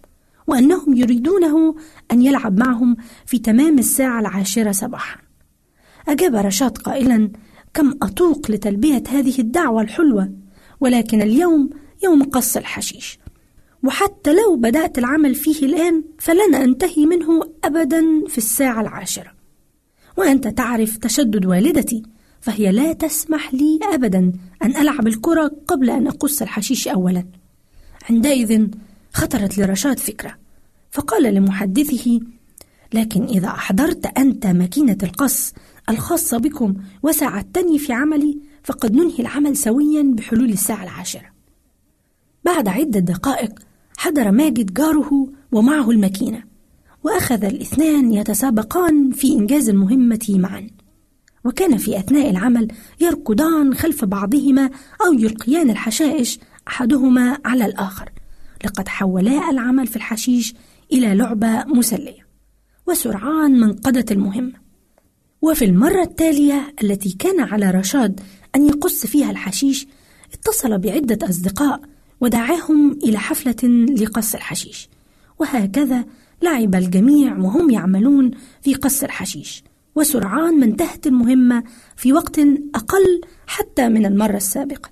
وأنهم 0.47 0.93
يريدونه 0.93 1.75
أن 2.11 2.21
يلعب 2.21 2.59
معهم 2.59 2.97
في 3.25 3.39
تمام 3.39 3.79
الساعة 3.79 4.19
العاشرة 4.19 4.71
صباحا. 4.71 5.19
أجاب 6.07 6.35
رشاد 6.35 6.77
قائلا 6.77 7.31
كم 7.73 7.93
أطوق 8.01 8.51
لتلبية 8.51 9.03
هذه 9.09 9.39
الدعوة 9.39 9.81
الحلوة 9.81 10.31
ولكن 10.79 11.21
اليوم 11.21 11.69
يوم 12.03 12.23
قص 12.23 12.57
الحشيش 12.57 13.19
وحتى 13.83 14.33
لو 14.33 14.55
بدأت 14.55 14.97
العمل 14.97 15.35
فيه 15.35 15.65
الآن 15.65 16.03
فلن 16.19 16.55
أنتهي 16.55 17.05
منه 17.05 17.41
أبدا 17.63 18.01
في 18.27 18.37
الساعة 18.37 18.81
العاشرة. 18.81 19.31
وأنت 20.17 20.47
تعرف 20.47 20.97
تشدد 20.97 21.45
والدتي 21.45 22.03
فهي 22.41 22.71
لا 22.71 22.93
تسمح 22.93 23.53
لي 23.53 23.79
أبدا 23.93 24.31
أن 24.63 24.75
ألعب 24.75 25.07
الكرة 25.07 25.51
قبل 25.67 25.89
أن 25.89 26.07
أقص 26.07 26.41
الحشيش 26.41 26.87
أولا. 26.87 27.40
عندئذ 28.09 28.67
خطرت 29.13 29.57
لرشاد 29.57 29.99
فكرة 29.99 30.37
فقال 30.91 31.33
لمحدثه 31.33 32.19
لكن 32.93 33.23
إذا 33.23 33.47
أحضرت 33.47 34.05
أنت 34.17 34.47
ماكينة 34.47 34.97
القص 35.03 35.53
الخاصة 35.89 36.37
بكم 36.37 36.73
وساعدتني 37.03 37.79
في 37.79 37.93
عملي 37.93 38.39
فقد 38.63 38.93
ننهي 38.95 39.19
العمل 39.19 39.57
سويا 39.57 40.03
بحلول 40.03 40.49
الساعة 40.49 40.83
العاشرة. 40.83 41.31
بعد 42.45 42.67
عدة 42.67 42.99
دقائق 42.99 43.59
حضر 43.97 44.31
ماجد 44.31 44.73
جاره 44.73 45.27
ومعه 45.51 45.91
الماكينة 45.91 46.43
وأخذ 47.03 47.45
الاثنان 47.45 48.13
يتسابقان 48.13 49.11
في 49.11 49.33
إنجاز 49.33 49.69
المهمة 49.69 50.27
معا 50.29 50.67
وكان 51.45 51.77
في 51.77 51.99
أثناء 51.99 52.29
العمل 52.29 52.67
يركضان 52.99 53.73
خلف 53.73 54.05
بعضهما 54.05 54.69
أو 55.05 55.13
يلقيان 55.13 55.69
الحشائش 55.69 56.39
أحدهما 56.67 57.37
على 57.45 57.65
الآخر. 57.65 58.09
لقد 58.65 58.87
حولا 58.87 59.49
العمل 59.49 59.87
في 59.87 59.95
الحشيش 59.95 60.53
إلى 60.91 61.15
لعبة 61.15 61.63
مسلية. 61.63 62.27
وسرعان 62.87 63.59
من 63.59 63.73
قضت 63.73 64.11
المهمة 64.11 64.53
وفي 65.41 65.65
المرة 65.65 66.01
التالية 66.01 66.75
التي 66.83 67.15
كان 67.19 67.39
على 67.39 67.71
رشاد 67.71 68.19
أن 68.55 68.67
يقص 68.67 69.05
فيها 69.05 69.31
الحشيش 69.31 69.87
اتصل 70.33 70.77
بعدة 70.77 71.29
أصدقاء 71.29 71.81
ودعاهم 72.21 72.91
إلى 72.91 73.17
حفلة 73.17 73.69
لقص 73.99 74.35
الحشيش. 74.35 74.89
وهكذا 75.39 76.05
لعب 76.41 76.75
الجميع 76.75 77.37
وهم 77.37 77.69
يعملون 77.69 78.31
في 78.61 78.73
قص 78.73 79.03
الحشيش. 79.03 79.63
وسرعان 79.95 80.59
ما 80.59 80.65
انتهت 80.65 81.07
المهمة 81.07 81.63
في 81.95 82.13
وقت 82.13 82.39
أقل 82.75 83.21
حتى 83.47 83.89
من 83.89 84.05
المرة 84.05 84.37
السابقة. 84.37 84.89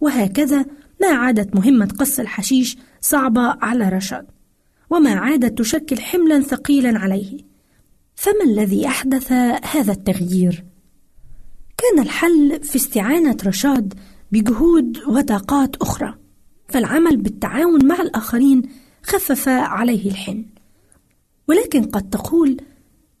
وهكذا 0.00 0.64
ما 1.00 1.06
عادت 1.06 1.56
مهمة 1.56 1.86
قص 1.98 2.20
الحشيش 2.20 2.76
صعبة 3.00 3.40
على 3.40 3.88
رشاد 3.88 4.26
وما 4.90 5.14
عادت 5.14 5.58
تشكل 5.58 6.00
حملا 6.00 6.40
ثقيلا 6.40 6.98
عليه. 6.98 7.38
فما 8.14 8.44
الذي 8.44 8.86
أحدث 8.86 9.32
هذا 9.72 9.92
التغيير؟ 9.92 10.64
كان 11.78 12.02
الحل 12.02 12.60
في 12.62 12.76
استعانة 12.76 13.36
رشاد 13.46 13.94
بجهود 14.32 14.98
وطاقات 15.08 15.76
أخرى 15.76 16.14
فالعمل 16.68 17.16
بالتعاون 17.16 17.86
مع 17.86 18.00
الآخرين 18.00 18.62
خفف 19.02 19.48
عليه 19.48 20.10
الحن. 20.10 20.44
ولكن 21.48 21.82
قد 21.82 22.10
تقول 22.10 22.56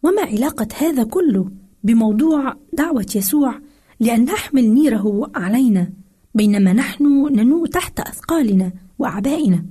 وما 0.02 0.22
علاقة 0.22 0.68
هذا 0.78 1.04
كله 1.04 1.50
بموضوع 1.84 2.56
دعوة 2.72 3.06
يسوع 3.14 3.60
لأن 4.00 4.24
نحمل 4.24 4.74
نيره 4.74 5.30
علينا؟ 5.34 5.92
بينما 6.36 6.72
نحن 6.72 7.04
ننوء 7.32 7.66
تحت 7.66 8.00
أثقالنا 8.00 8.72
وأعبائنا. 8.98 9.64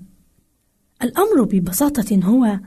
الأمر 1.04 1.44
ببساطة 1.44 2.20
هو 2.24 2.60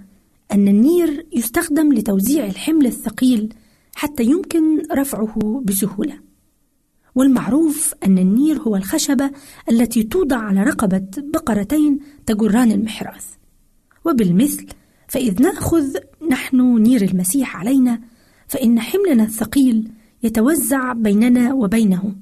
أن 0.52 0.68
النير 0.68 1.26
يستخدم 1.32 1.92
لتوزيع 1.92 2.46
الحمل 2.46 2.86
الثقيل 2.86 3.54
حتى 3.94 4.24
يمكن 4.24 4.82
رفعه 4.92 5.62
بسهولة. 5.64 6.18
والمعروف 7.14 7.94
أن 8.06 8.18
النير 8.18 8.58
هو 8.58 8.76
الخشبة 8.76 9.30
التي 9.70 10.02
توضع 10.02 10.36
على 10.36 10.62
رقبة 10.62 11.06
بقرتين 11.18 11.98
تجران 12.26 12.72
المحراث. 12.72 13.26
وبالمثل 14.04 14.66
فإذ 15.08 15.42
نأخذ 15.42 15.96
نحن 16.30 16.82
نير 16.82 17.02
المسيح 17.02 17.56
علينا 17.56 18.00
فإن 18.48 18.80
حملنا 18.80 19.22
الثقيل 19.22 19.90
يتوزع 20.22 20.92
بيننا 20.92 21.54
وبينه. 21.54 22.14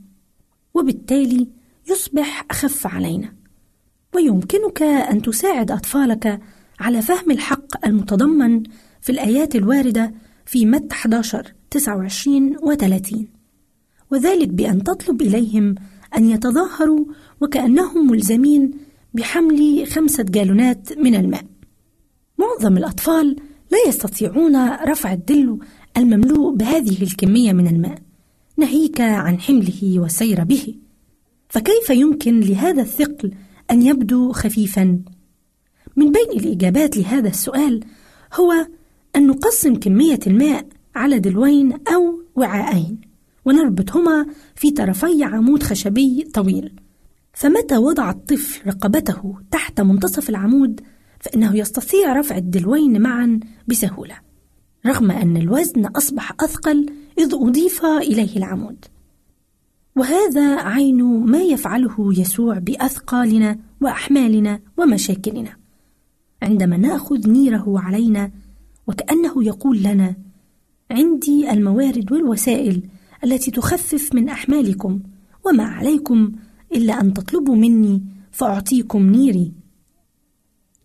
وبالتالي 0.75 1.49
يصبح 1.91 2.45
أخف 2.51 2.87
علينا. 2.87 3.33
ويمكنك 4.15 4.83
أن 4.83 5.23
تساعد 5.23 5.71
أطفالك 5.71 6.41
على 6.81 7.03
فهم 7.03 7.31
الحق 7.31 7.87
المتضمن 7.87 8.63
في 9.01 9.13
الآيات 9.13 9.57
الواردة 9.57 10.15
في 10.47 10.67
مت 10.67 10.93
11 10.93 11.53
29 11.71 12.57
و 12.63 12.75
30 12.75 13.29
وذلك 14.11 14.49
بأن 14.49 14.85
تطلب 14.85 15.23
إليهم 15.23 15.75
أن 16.17 16.31
يتظاهروا 16.31 17.05
وكأنهم 17.41 18.11
ملزمين 18.11 18.71
بحمل 19.15 19.87
خمسة 19.87 20.23
جالونات 20.23 20.99
من 20.99 21.15
الماء. 21.15 21.45
معظم 22.39 22.77
الأطفال 22.77 23.37
لا 23.73 23.79
يستطيعون 23.89 24.71
رفع 24.71 25.13
الدلو 25.13 25.61
المملوء 25.97 26.55
بهذه 26.55 27.03
الكمية 27.03 27.53
من 27.53 27.67
الماء. 27.67 27.99
ناهيك 28.57 29.01
عن 29.01 29.41
حمله 29.41 30.01
والسير 30.01 30.45
به. 30.45 30.75
فكيف 31.49 31.91
يمكن 31.91 32.41
لهذا 32.41 32.83
الثقل 32.83 33.33
أن 33.71 33.83
يبدو 33.83 34.33
خفيفا؟ 34.33 35.01
من 35.97 36.13
بين 36.13 36.31
الإجابات 36.41 36.97
لهذا 36.97 37.29
السؤال 37.29 37.85
هو 38.35 38.53
أن 39.17 39.27
نقسم 39.27 39.75
كمية 39.75 40.19
الماء 40.27 40.67
على 40.95 41.19
دلوين 41.19 41.73
أو 41.73 42.21
وعاءين 42.37 43.01
ونربطهما 43.45 44.27
في 44.55 44.71
طرفي 44.71 45.25
عمود 45.25 45.63
خشبي 45.63 46.29
طويل 46.35 46.73
فمتى 47.33 47.77
وضع 47.77 48.11
الطفل 48.11 48.67
رقبته 48.67 49.35
تحت 49.51 49.81
منتصف 49.81 50.31
العمود 50.31 50.81
فإنه 51.21 51.57
يستطيع 51.57 52.13
رفع 52.13 52.37
الدلوين 52.37 53.03
معا 53.03 53.41
بسهولة 53.67 54.15
رغم 54.87 55.11
أن 55.11 55.37
الوزن 55.37 55.87
أصبح 55.87 56.33
أثقل 56.41 56.87
إذ 57.19 57.35
أضيف 57.35 57.85
إليه 57.85 58.37
العمود 58.37 58.85
وهذا 59.97 60.57
عين 60.57 61.05
ما 61.05 61.43
يفعله 61.43 62.13
يسوع 62.19 62.59
بأثقالنا 62.59 63.59
وأحمالنا 63.81 64.61
ومشاكلنا. 64.77 65.57
عندما 66.43 66.77
نأخذ 66.77 67.31
نيره 67.31 67.81
علينا 67.81 68.31
وكأنه 68.87 69.45
يقول 69.45 69.83
لنا 69.83 70.15
عندي 70.91 71.51
الموارد 71.51 72.13
والوسائل 72.13 72.83
التي 73.25 73.51
تخفف 73.51 74.15
من 74.15 74.29
أحمالكم 74.29 75.01
وما 75.47 75.65
عليكم 75.65 76.33
إلا 76.75 77.01
أن 77.01 77.15
تطلبوا 77.15 77.57
مني 77.57 78.03
فأعطيكم 78.33 79.11
نيري. 79.11 79.53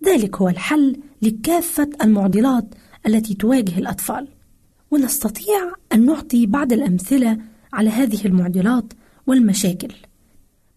ذلك 0.06 0.36
هو 0.36 0.50
الحل 0.50 0.98
لكافة 1.22 1.90
المعضلات 2.04 2.76
التي 3.08 3.34
تواجه 3.34 3.78
الأطفال. 3.78 4.28
ونستطيع 4.92 5.74
أن 5.94 6.06
نعطي 6.06 6.46
بعض 6.46 6.74
الأمثلة 6.74 7.38
على 7.74 7.90
هذه 7.90 8.26
المعضلات 8.26 8.94
والمشاكل 9.28 9.94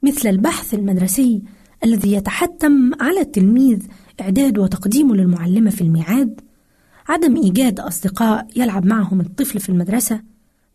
مثل 0.03 0.29
البحث 0.29 0.75
المدرسي 0.75 1.43
الذي 1.85 2.13
يتحتم 2.13 2.91
على 3.01 3.21
التلميذ 3.21 3.87
إعداد 4.21 4.59
وتقديمه 4.59 5.15
للمعلمة 5.15 5.71
في 5.71 5.81
الميعاد 5.81 6.41
عدم 7.09 7.37
إيجاد 7.37 7.81
أصدقاء 7.81 8.47
يلعب 8.57 8.87
معهم 8.87 9.21
الطفل 9.21 9.61
في 9.61 9.69
المدرسة 9.69 10.21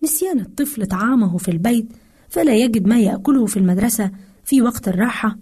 نسيان 0.03 0.39
الطفل 0.39 0.85
طعامه 0.85 1.37
في 1.37 1.51
البيت 1.51 1.93
فلا 2.29 2.55
يجد 2.55 2.87
ما 2.87 2.99
يأكله 2.99 3.45
في 3.45 3.57
المدرسة 3.57 4.11
في 4.45 4.61
وقت 4.61 4.87
الراحة 4.87 5.37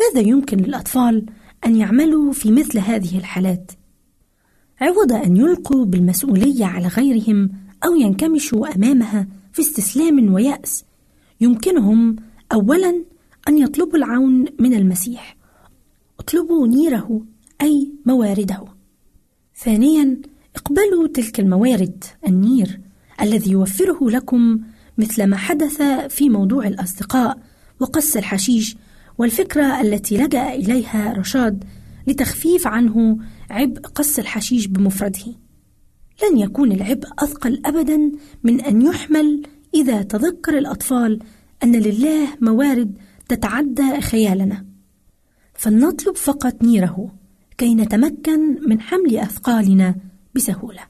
ماذا 0.00 0.28
يمكن 0.28 0.56
للأطفال 0.56 1.26
أن 1.66 1.76
يعملوا 1.76 2.32
في 2.32 2.50
مثل 2.50 2.78
هذه 2.78 3.18
الحالات؟ 3.18 3.72
عوض 4.80 5.12
أن 5.12 5.36
يلقوا 5.36 5.84
بالمسؤولية 5.84 6.64
على 6.64 6.86
غيرهم 6.86 7.50
أو 7.84 7.96
ينكمشوا 7.96 8.76
أمامها 8.76 9.26
في 9.52 9.62
استسلام 9.62 10.34
ويأس 10.34 10.84
يمكنهم 11.42 12.16
أولا 12.52 13.04
أن 13.48 13.58
يطلبوا 13.58 13.98
العون 13.98 14.44
من 14.60 14.74
المسيح. 14.74 15.36
اطلبوا 16.20 16.66
نيره 16.66 17.24
أي 17.62 17.92
مواردة. 18.06 18.64
ثانيا 19.56 20.20
اقبلوا 20.56 21.08
تلك 21.14 21.40
الموارد 21.40 22.04
النير 22.28 22.80
الذي 23.20 23.50
يوفره 23.50 24.10
لكم 24.10 24.60
مثل 24.98 25.24
ما 25.24 25.36
حدث 25.36 25.82
في 26.08 26.28
موضوع 26.28 26.66
الأصدقاء 26.66 27.38
وقص 27.80 28.16
الحشيش 28.16 28.76
والفكرة 29.18 29.80
التي 29.80 30.16
لجأ 30.16 30.54
إليها 30.54 31.12
رشاد 31.12 31.64
لتخفيف 32.06 32.66
عنه 32.66 33.18
عبء 33.50 33.80
قص 33.80 34.18
الحشيش 34.18 34.66
بمفرده. 34.66 35.34
لن 36.22 36.38
يكون 36.38 36.72
العبء 36.72 37.08
أثقل 37.18 37.62
أبدا 37.64 38.12
من 38.44 38.60
أن 38.60 38.82
يحمل 38.82 39.42
إذا 39.74 40.02
تذكر 40.02 40.58
الأطفال 40.58 41.18
أن 41.64 41.76
لله 41.76 42.28
موارد 42.40 42.98
تتعدى 43.28 44.00
خيالنا. 44.00 44.66
فلنطلب 45.54 46.16
فقط 46.16 46.62
نيره 46.62 47.14
كي 47.58 47.74
نتمكن 47.74 48.68
من 48.68 48.80
حمل 48.80 49.16
أثقالنا 49.16 49.94
بسهولة. 50.34 50.80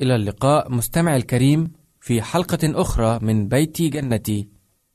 إلى 0.00 0.16
اللقاء 0.16 0.72
مستمع 0.72 1.16
الكريم 1.16 1.72
في 2.00 2.22
حلقة 2.22 2.58
أخرى 2.62 3.18
من 3.22 3.48
بيتي 3.48 3.88
جنتي. 3.88 4.51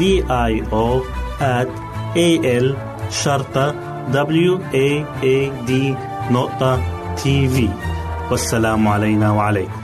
D 0.00 0.02
I 0.28 0.52
O 0.72 0.86
at 1.40 1.68
A 2.16 2.28
L 2.64 2.66
شرطة 3.10 3.66
W 4.12 4.52
A 4.72 4.88
A 5.22 5.36
D 5.68 5.72
نقطة 6.30 6.80
تي 7.16 7.48
في 7.48 7.68
والسلام 8.30 8.88
علينا 8.88 9.30
وعليكم. 9.30 9.79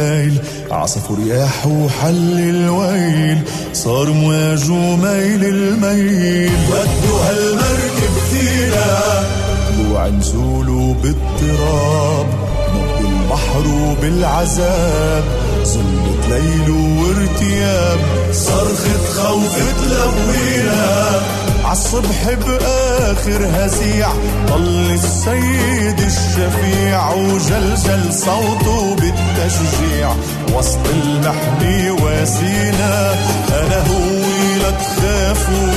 الليل. 0.00 0.38
عصف 0.70 1.10
رياح 1.10 1.66
وحل 1.66 2.38
الويل. 2.38 3.38
صار 3.72 4.10
مواج 4.10 4.70
وميل 4.70 5.44
الميل. 5.44 6.52
ودوا 6.70 7.20
هالمركب 7.28 8.12
فينا 8.30 9.00
طلوع 9.68 10.08
نزول 10.08 10.66
باضطراب. 11.02 12.26
نبض 12.74 13.00
البحر 13.00 13.96
بالعذاب. 14.02 15.24
ظلت 15.64 16.28
ليل 16.28 16.70
وارتياب. 16.70 17.98
صرخة 18.32 19.22
خوف 19.22 19.56
تلوينا 19.56 21.20
عالصبح 21.68 22.32
بآخر 22.46 23.46
هزيع 23.54 24.08
طل 24.48 24.90
السيد 24.90 26.00
الشفيع 26.00 27.12
وجلجل 27.12 28.12
صوته 28.14 28.96
بالتشجيع. 28.96 30.10
وسط 30.54 30.78
المحمي 30.86 31.90
واسينا 31.90 33.14
أنا 33.60 33.78
هو 33.90 34.22
لا 34.62 34.70
تخافوا 34.70 35.74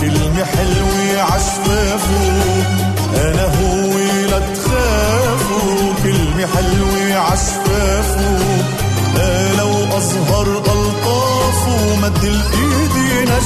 كلمة 0.00 0.44
حلوة 0.44 1.22
عشفافه 1.22 2.32
أنا 3.16 3.44
هو 3.44 3.92
لا 4.30 4.38
تخافوا 4.38 5.92
كلمة 6.02 6.46
حلوة 6.54 7.20
عشفافه 7.20 8.38
لو 9.58 9.72
أظهر 9.96 10.46
ألطافه 10.58 11.96
مد 12.02 12.24
الإيد 12.24 12.96
ينجينا 12.96 13.36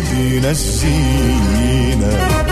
الإيد 0.00 0.44
ينجينا 0.84 2.49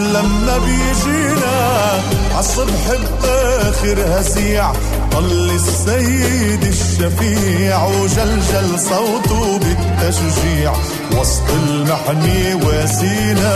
لما 0.00 0.58
بيجينا 0.58 2.00
عالصبح 2.36 2.84
بآخر 3.22 3.98
هزيع. 4.18 4.72
طل 5.12 5.50
السيد 5.50 6.64
الشفيع 6.64 7.86
وجلجل 7.86 8.78
صوته 8.80 9.58
بالتشجيع. 9.58 10.72
وسط 11.20 11.50
المحمي 11.50 12.54
واسينا 12.54 13.54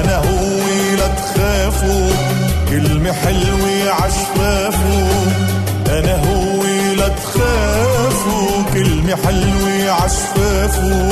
أنا 0.00 0.16
هو 0.16 0.60
لا 0.98 1.08
تخافوا 1.08 2.10
كلمة 2.68 3.12
حلوة 3.12 3.90
عشفافه 3.90 5.06
أنا 5.88 6.14
هو 6.14 6.62
لا 6.98 7.08
تخافوا 7.08 8.62
كلمة 8.74 9.16
حلوة 9.26 9.90
عشفافه 9.90 11.08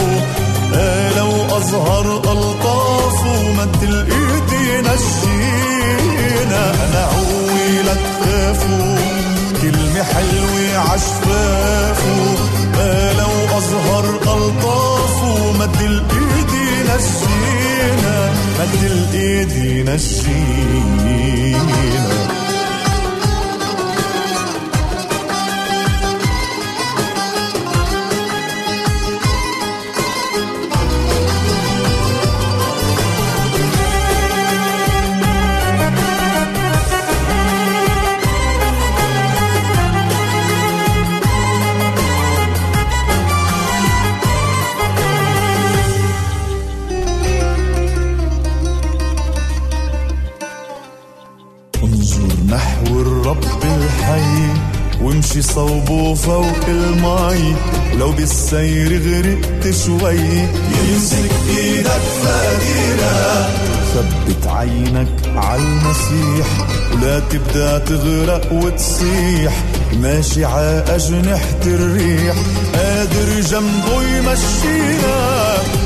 لو 1.17 1.31
أظهر 1.57 2.07
ألطافه 2.33 3.34
عشفافه 10.95 12.37
لو 13.19 13.59
أظهر 13.59 14.05
ألطافه 14.15 15.53
مد 15.53 15.81
الإيد 15.83 16.51
ينجينا 16.89 18.33
مد 18.61 18.83
الإيد 18.83 19.53
ينجينا 19.53 19.95
لو 57.99 58.13
بالسير 58.13 59.03
غرقت 59.07 59.75
شوي. 59.87 60.19
يمسك 60.89 61.31
إيدك 61.49 62.05
فادينا 62.23 63.49
ثبت 63.95 64.47
عينك 64.47 65.37
عالمسيح 65.37 66.47
ولا 66.93 67.19
تبدأ 67.19 67.79
تغرق 67.79 68.53
وتصيح. 68.53 69.53
ماشي 70.01 70.45
ع 70.45 70.59
أجنحة 70.89 71.63
الريح. 71.67 72.35
قادر 72.75 73.41
جنبه 73.41 74.03
يمشينا. 74.03 75.17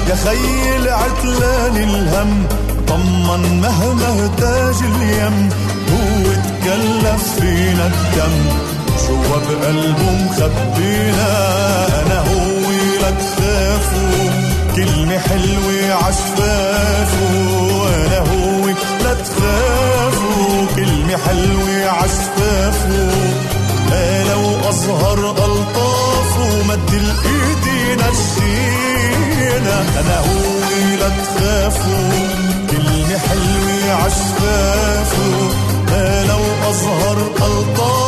يا 0.09 0.15
خي 0.25 0.77
العتلان 0.77 1.77
الهم. 1.77 2.47
طمن 2.89 3.61
مهما 3.61 4.25
اهتاج 4.25 4.77
اليم. 4.83 5.49
هو 5.93 6.25
تكلف 6.33 7.41
فينا 7.41 7.87
الدم. 7.87 8.78
جوا 9.09 9.37
بقلبه 9.49 10.11
مخبينا 10.13 11.31
أنا 12.03 12.19
هو 12.21 12.71
لا 13.03 13.11
تخافوا 13.11 14.31
كلمة 14.77 15.19
حلوة 15.19 15.95
عشفافه 15.95 17.31
أنا 18.07 18.19
هو 18.19 18.69
لا 19.05 19.15
تخافوا 19.15 20.67
كلمة 20.77 21.17
حلوة 21.17 21.91
عشفافه 21.91 23.09
لو 24.29 24.45
أظهر 24.69 25.19
ألطافه 25.31 26.63
مد 26.69 26.93
الإيد 26.93 27.65
ينجينا 27.89 29.77
أنا 30.01 30.19
هو 30.19 30.61
لا 31.01 31.09
تخافوا 31.09 32.11
كلمة 32.71 33.19
حلوة 33.19 33.93
عشفافه 34.05 35.31
لو 36.29 36.41
أظهر 36.71 37.17
ألطافه 37.37 38.08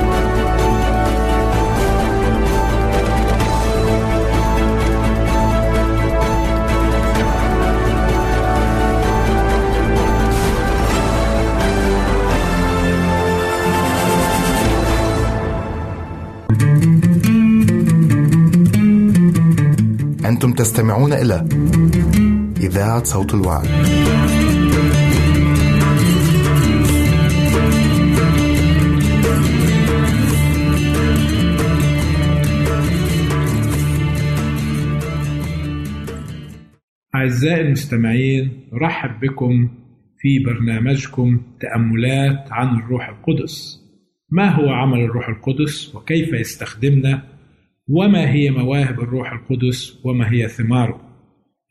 أنتم 20.41 20.53
تستمعون 20.53 21.13
إلى 21.13 21.47
إذاعة 22.59 23.03
صوت 23.03 23.33
الوعد. 23.33 23.67
أعزائي 37.15 37.61
المستمعين 37.61 38.51
نرحب 38.73 39.19
بكم 39.19 39.69
في 40.19 40.39
برنامجكم 40.39 41.41
تأملات 41.59 42.51
عن 42.51 42.79
الروح 42.79 43.09
القدس 43.09 43.81
ما 44.29 44.49
هو 44.49 44.69
عمل 44.69 44.99
الروح 44.99 45.29
القدس 45.29 45.95
وكيف 45.95 46.33
يستخدمنا 46.33 47.23
وما 47.93 48.31
هي 48.31 48.49
مواهب 48.51 48.99
الروح 48.99 49.31
القدس 49.31 50.05
وما 50.05 50.31
هي 50.31 50.47
ثماره 50.47 51.01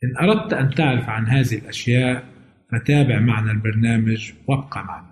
إن 0.03 0.29
أردت 0.29 0.53
أن 0.53 0.69
تعرف 0.69 1.09
عن 1.09 1.27
هذه 1.27 1.55
الأشياء 1.55 2.25
فتابع 2.71 3.19
معنا 3.19 3.51
البرنامج 3.51 4.31
وابقى 4.47 4.83
معنا. 4.85 5.11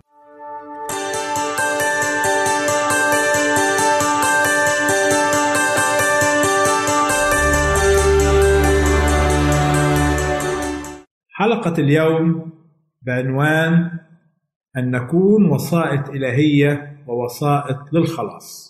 حلقة 11.30 11.74
اليوم 11.82 12.52
بعنوان 13.02 13.92
أن 14.78 14.92
نكون 14.92 15.46
وسائط 15.46 16.10
إلهية 16.10 16.98
ووسائط 17.08 17.94
للخلاص. 17.94 18.69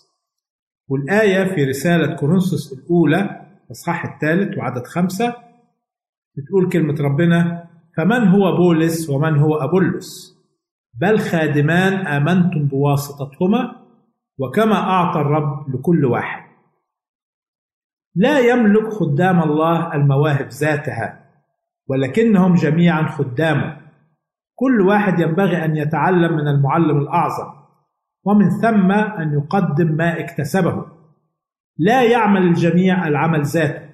والآية 0.90 1.54
في 1.54 1.64
رسالة 1.64 2.14
كورنثوس 2.16 2.72
الأولى 2.72 3.46
إصحاح 3.70 4.04
الثالث 4.04 4.58
وعدد 4.58 4.86
خمسة 4.86 5.34
بتقول 6.36 6.68
كلمة 6.72 6.94
ربنا 7.00 7.66
فمن 7.96 8.28
هو 8.28 8.56
بولس 8.56 9.10
ومن 9.10 9.38
هو 9.38 9.54
أبولس؟ 9.54 10.36
بل 11.00 11.18
خادمان 11.18 11.92
آمنتم 12.06 12.66
بواسطتهما 12.68 13.76
وكما 14.38 14.74
أعطى 14.76 15.20
الرب 15.20 15.74
لكل 15.74 16.04
واحد. 16.04 16.50
لا 18.14 18.38
يملك 18.38 18.88
خدام 18.92 19.42
الله 19.42 19.94
المواهب 19.94 20.48
ذاتها 20.48 21.24
ولكنهم 21.88 22.54
جميعا 22.54 23.06
خدامه 23.08 23.76
كل 24.54 24.80
واحد 24.80 25.20
ينبغي 25.20 25.64
أن 25.64 25.76
يتعلم 25.76 26.36
من 26.36 26.48
المعلم 26.48 26.98
الأعظم. 26.98 27.59
ومن 28.24 28.50
ثم 28.50 28.92
أن 28.92 29.32
يقدم 29.32 29.96
ما 29.96 30.20
اكتسبه. 30.20 30.86
لا 31.78 32.02
يعمل 32.02 32.42
الجميع 32.42 33.08
العمل 33.08 33.42
ذاته 33.42 33.90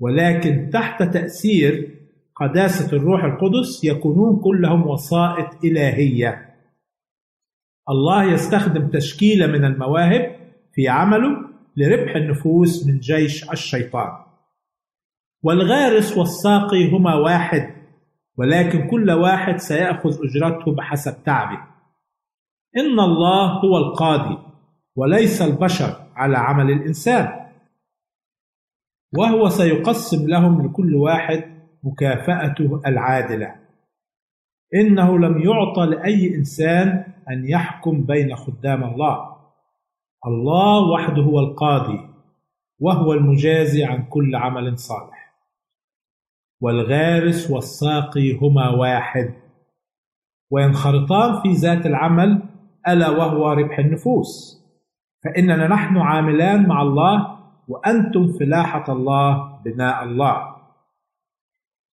ولكن 0.00 0.70
تحت 0.72 1.02
تأثير 1.02 1.98
قداسة 2.36 2.96
الروح 2.96 3.24
القدس 3.24 3.84
يكونون 3.84 4.40
كلهم 4.40 4.86
وسائط 4.86 5.64
إلهية. 5.64 6.48
الله 7.90 8.24
يستخدم 8.24 8.88
تشكيلة 8.88 9.46
من 9.46 9.64
المواهب 9.64 10.36
في 10.72 10.88
عمله 10.88 11.30
لربح 11.76 12.16
النفوس 12.16 12.86
من 12.86 12.98
جيش 12.98 13.50
الشيطان. 13.50 14.10
والغارس 15.42 16.18
والساقي 16.18 16.90
هما 16.90 17.14
واحد 17.14 17.74
ولكن 18.38 18.88
كل 18.88 19.10
واحد 19.10 19.56
سيأخذ 19.56 20.18
أجرته 20.24 20.74
بحسب 20.74 21.24
تعبه. 21.24 21.71
إن 22.76 23.00
الله 23.00 23.46
هو 23.46 23.76
القاضي 23.76 24.38
وليس 24.96 25.42
البشر 25.42 26.06
على 26.16 26.38
عمل 26.38 26.70
الإنسان. 26.70 27.42
وهو 29.18 29.48
سيقسم 29.48 30.28
لهم 30.28 30.66
لكل 30.66 30.94
واحد 30.94 31.44
مكافأته 31.82 32.80
العادلة. 32.86 33.54
إنه 34.74 35.18
لم 35.18 35.38
يعطى 35.38 35.86
لأي 35.86 36.34
إنسان 36.34 37.04
أن 37.30 37.48
يحكم 37.48 38.04
بين 38.04 38.36
خدام 38.36 38.84
الله. 38.84 39.36
الله 40.26 40.90
وحده 40.90 41.22
هو 41.22 41.40
القاضي 41.40 42.08
وهو 42.80 43.12
المجازي 43.12 43.84
عن 43.84 44.04
كل 44.04 44.36
عمل 44.36 44.78
صالح. 44.78 45.32
والغارس 46.60 47.50
والساقي 47.50 48.38
هما 48.38 48.68
واحد. 48.68 49.34
وينخرطان 50.50 51.42
في 51.42 51.52
ذات 51.52 51.86
العمل 51.86 52.42
ألا 52.88 53.10
وهو 53.10 53.52
ربح 53.52 53.78
النفوس. 53.78 54.62
فإننا 55.24 55.68
نحن 55.68 55.96
عاملان 55.96 56.68
مع 56.68 56.82
الله 56.82 57.38
وأنتم 57.68 58.32
فلاحة 58.32 58.92
الله 58.92 59.58
بناء 59.64 60.04
الله. 60.04 60.36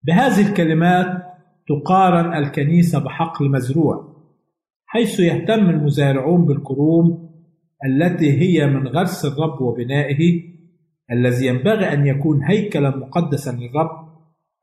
بهذه 0.04 0.48
الكلمات 0.48 1.22
تقارن 1.68 2.34
الكنيسة 2.34 3.04
بحقل 3.04 3.50
مزروع 3.50 4.12
حيث 4.86 5.20
يهتم 5.20 5.70
المزارعون 5.70 6.44
بالكروم 6.46 7.32
التي 7.86 8.32
هي 8.40 8.66
من 8.66 8.88
غرس 8.88 9.24
الرب 9.24 9.60
وبنائه 9.60 10.42
الذي 11.12 11.46
ينبغي 11.46 11.92
أن 11.92 12.06
يكون 12.06 12.44
هيكلا 12.44 12.96
مقدسا 12.96 13.50
للرب 13.50 14.08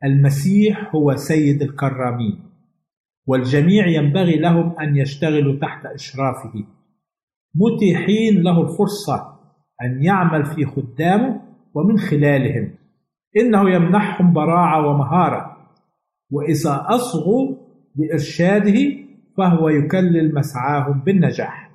المسيح 0.03 0.95
هو 0.95 1.15
سيد 1.15 1.61
الكرامين. 1.61 2.48
والجميع 3.30 3.88
ينبغي 3.88 4.36
لهم 4.39 4.80
أن 4.80 4.95
يشتغلوا 4.95 5.59
تحت 5.59 5.86
إشرافه. 5.86 6.65
متيحين 7.55 8.43
له 8.43 8.61
الفرصة 8.61 9.39
أن 9.82 10.03
يعمل 10.03 10.45
في 10.45 10.65
خدامه 10.65 11.41
ومن 11.73 11.97
خلالهم. 11.97 12.75
إنه 13.38 13.69
يمنحهم 13.69 14.34
براعة 14.34 14.88
ومهارة. 14.88 15.57
وإذا 16.32 16.86
أصغوا 16.89 17.55
بإرشاده 17.95 18.80
فهو 19.38 19.69
يكلل 19.69 20.36
مسعاهم 20.36 20.99
بالنجاح. 20.99 21.71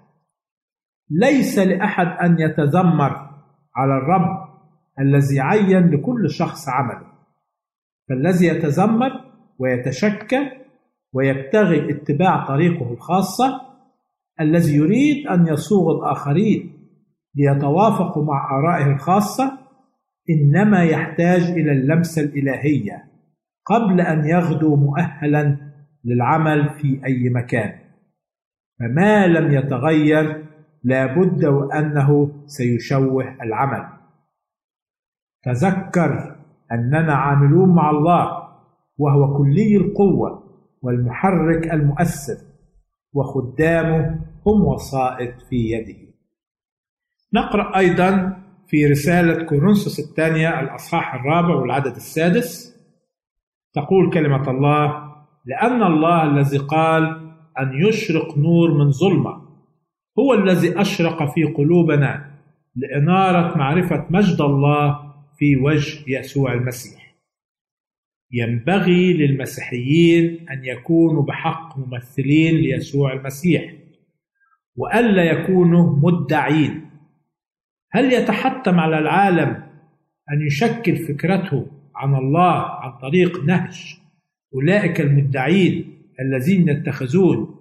ليس 1.11 1.59
لأحد 1.59 2.07
أن 2.07 2.41
يتذمر 2.41 3.31
على 3.77 3.97
الرب 3.99 4.49
الذي 5.01 5.41
عين 5.41 5.91
لكل 5.91 6.31
شخص 6.31 6.69
عمله. 6.69 7.07
فالذي 8.09 8.47
يتذمر 8.47 9.11
ويتشكى 9.59 10.64
ويبتغي 11.15 11.91
اتباع 11.91 12.47
طريقه 12.47 12.93
الخاصة 12.93 13.61
الذي 14.41 14.77
يريد 14.77 15.27
أن 15.27 15.47
يصوغ 15.47 15.99
الآخرين 15.99 16.75
ليتوافقوا 17.35 18.25
مع 18.25 18.59
آرائه 18.59 18.93
الخاصة 18.93 19.59
إنما 20.31 20.85
يحتاج 20.85 21.43
إلى 21.43 21.73
اللمسة 21.73 22.23
الإلهية 22.23 23.05
قبل 23.67 24.01
أن 24.01 24.25
يغدو 24.25 24.77
مؤهلا 24.77 25.57
للعمل 26.05 26.71
في 26.71 27.01
أي 27.07 27.29
مكان. 27.29 27.79
فما 28.81 29.27
لم 29.27 29.53
يتغير 29.53 30.45
لابد 30.85 31.45
وأنه 31.45 32.31
سيشوه 32.47 33.43
العمل. 33.43 33.89
تذكر 35.45 36.37
أننا 36.73 37.15
عاملون 37.15 37.75
مع 37.75 37.91
الله 37.91 38.49
وهو 38.99 39.39
كلي 39.39 39.77
القوة. 39.77 40.44
والمحرك 40.85 41.73
المؤثر 41.73 42.37
وخدامه 43.13 44.21
هم 44.47 44.65
وسائط 44.65 45.43
في 45.51 45.57
يده. 45.57 46.15
نقرأ 47.35 47.79
أيضا 47.79 48.37
في 48.67 48.87
رسالة 48.87 49.45
كورنثوس 49.45 50.01
الثانية 50.01 50.61
الأصحاح 50.61 51.15
الرابع 51.15 51.55
والعدد 51.55 51.95
السادس. 51.97 52.75
تقول 53.75 54.13
كلمة 54.13 54.51
الله 54.51 55.15
لأن 55.47 55.83
الله 55.83 56.25
الذي 56.25 56.59
قال 56.59 57.03
أن 57.59 57.89
يشرق 57.89 58.39
نور 58.39 58.75
من 58.75 58.91
ظلمة 58.91 59.45
هو 60.19 60.35
الذي 60.35 60.81
أشرق 60.81 61.35
في 61.35 61.45
قلوبنا 61.45 62.31
لإنارة 62.77 63.59
معرفة 63.59 64.07
مجد 64.11 64.41
الله 64.41 65.15
في 65.39 65.57
وجه 65.57 66.05
يسوع 66.19 66.53
المسيح. 66.53 67.04
ينبغي 68.33 69.13
للمسيحيين 69.13 70.49
أن 70.49 70.65
يكونوا 70.65 71.23
بحق 71.23 71.79
ممثلين 71.79 72.55
ليسوع 72.55 73.13
المسيح 73.13 73.75
وألا 74.77 75.25
يكونوا 75.25 75.97
مدعين 75.97 76.91
هل 77.93 78.13
يتحتم 78.13 78.81
على 78.81 78.99
العالم 78.99 79.49
أن 80.33 80.47
يشكل 80.47 80.97
فكرته 80.97 81.67
عن 81.97 82.15
الله 82.15 82.61
عن 82.61 82.99
طريق 82.99 83.45
نهج 83.45 83.97
أولئك 84.55 85.01
المدعين 85.01 85.95
الذين 86.21 86.69
يتخذون 86.69 87.57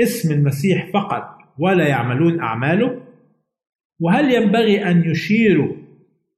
اسم 0.00 0.34
المسيح 0.34 0.90
فقط 0.92 1.38
ولا 1.58 1.88
يعملون 1.88 2.40
أعماله؟ 2.40 3.00
وهل 4.00 4.34
ينبغي 4.34 4.90
أن 4.90 5.10
يشيروا 5.10 5.76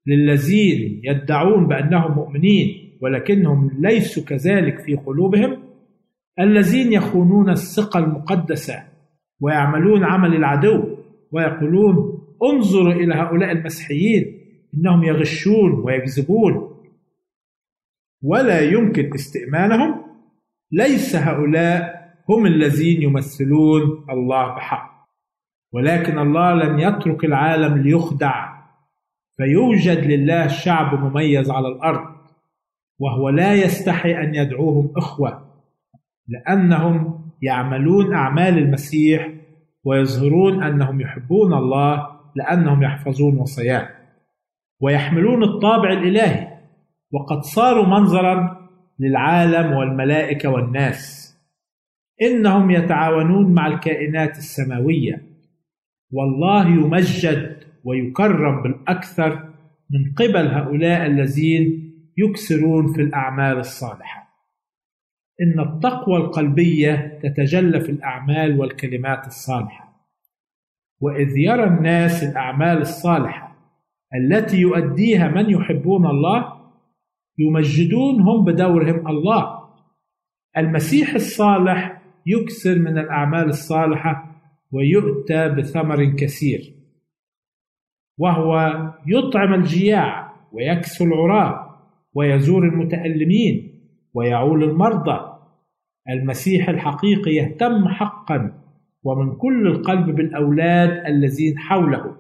للذين 0.07 1.01
يدعون 1.05 1.67
بأنهم 1.67 2.15
مؤمنين 2.15 2.80
ولكنهم 3.01 3.71
ليسوا 3.79 4.23
كذلك 4.25 4.79
في 4.79 4.95
قلوبهم؟ 4.95 5.63
الذين 6.41 6.93
يخونون 6.93 7.51
الثقة 7.51 7.99
المقدسة 8.01 8.83
ويعملون 9.41 10.05
عمل 10.05 10.35
العدو 10.37 10.97
ويقولون 11.33 12.21
انظروا 12.43 12.93
إلى 12.93 13.15
هؤلاء 13.15 13.53
المسيحيين 13.53 14.41
إنهم 14.75 15.05
يغشون 15.05 15.73
ويكذبون 15.85 16.71
ولا 18.23 18.61
يمكن 18.61 19.15
استئمانهم 19.15 20.03
ليس 20.73 21.17
هؤلاء 21.17 22.01
هم 22.29 22.47
الذين 22.47 23.03
يمثلون 23.03 24.07
الله 24.11 24.55
بحق 24.55 24.91
ولكن 25.73 26.19
الله 26.19 26.55
لم 26.55 26.79
يترك 26.79 27.25
العالم 27.25 27.79
ليخدع 27.79 28.61
فيوجد 29.37 30.05
لله 30.05 30.47
شعب 30.47 31.05
مميز 31.05 31.51
على 31.51 31.69
الأرض 31.69 32.20
وهو 33.01 33.29
لا 33.29 33.55
يستحي 33.55 34.15
أن 34.17 34.35
يدعوهم 34.35 34.93
إخوة 34.97 35.51
لأنهم 36.29 37.21
يعملون 37.43 38.15
أعمال 38.15 38.59
المسيح 38.59 39.31
ويظهرون 39.85 40.63
أنهم 40.63 41.01
يحبون 41.01 41.55
الله 41.55 42.07
لأنهم 42.37 42.83
يحفظون 42.83 43.39
وصاياه 43.39 43.89
ويحملون 44.81 45.45
الطابع 45.45 45.93
الإلهي 45.93 46.49
وقد 47.13 47.43
صاروا 47.43 47.87
منظرا 47.87 48.61
للعالم 48.99 49.73
والملائكة 49.73 50.49
والناس 50.49 51.31
إنهم 52.23 52.71
يتعاونون 52.71 53.55
مع 53.55 53.67
الكائنات 53.67 54.39
السماوية 54.39 55.23
والله 56.13 56.69
يمجد 56.69 57.57
ويكرم 57.85 58.63
بالأكثر 58.63 59.51
من 59.91 60.13
قبل 60.17 60.47
هؤلاء 60.49 61.07
الذين 61.07 61.90
يكسرون 62.25 62.93
في 62.93 63.03
الأعمال 63.03 63.59
الصالحة. 63.59 64.31
إن 65.41 65.61
التقوى 65.61 66.17
القلبية 66.17 67.19
تتجلى 67.23 67.81
في 67.81 67.93
الأعمال 67.93 68.61
والكلمات 68.61 69.27
الصالحة. 69.27 69.91
وإذ 71.01 71.37
يرى 71.37 71.65
الناس 71.65 72.23
الأعمال 72.23 72.79
الصالحة 72.79 73.57
التي 74.15 74.57
يؤديها 74.57 75.29
من 75.29 75.51
يحبون 75.51 76.07
الله 76.07 76.61
يمجدون 77.39 78.21
هم 78.21 78.45
بدورهم 78.45 79.09
الله. 79.09 79.61
المسيح 80.57 81.15
الصالح 81.15 82.03
يكثر 82.27 82.79
من 82.79 82.99
الأعمال 82.99 83.49
الصالحة 83.49 84.31
ويؤتى 84.73 85.49
بثمر 85.49 86.05
كثير. 86.05 86.75
وهو 88.19 88.77
يطعم 89.07 89.55
الجياع 89.55 90.33
ويكسو 90.53 91.05
العراة 91.05 91.70
ويزور 92.15 92.65
المتألمين 92.65 93.81
ويعول 94.15 94.65
المرضى. 94.65 95.31
المسيح 96.11 96.69
الحقيقي 96.69 97.31
يهتم 97.31 97.89
حقا 97.89 98.53
ومن 99.03 99.37
كل 99.37 99.67
القلب 99.67 100.17
بالأولاد 100.17 101.07
الذين 101.07 101.59
حوله. 101.59 102.17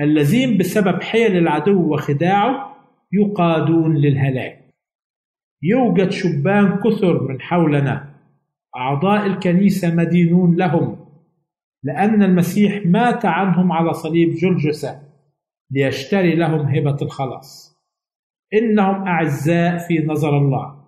الذين 0.00 0.58
بسبب 0.58 1.02
حيل 1.02 1.36
العدو 1.36 1.94
وخداعه 1.94 2.76
يقادون 3.12 3.96
للهلاك. 3.96 4.70
يوجد 5.62 6.10
شبان 6.10 6.80
كثر 6.84 7.22
من 7.28 7.40
حولنا. 7.40 8.14
أعضاء 8.76 9.26
الكنيسة 9.26 9.94
مدينون 9.94 10.56
لهم 10.56 11.06
لأن 11.82 12.22
المسيح 12.22 12.86
مات 12.86 13.24
عنهم 13.24 13.72
على 13.72 13.92
صليب 13.92 14.30
جلجسة 14.34 15.02
ليشتري 15.70 16.34
لهم 16.34 16.60
هبة 16.60 16.96
الخلاص. 17.02 17.69
إنهم 18.54 19.06
أعزاء 19.06 19.78
في 19.78 20.06
نظر 20.06 20.38
الله 20.38 20.80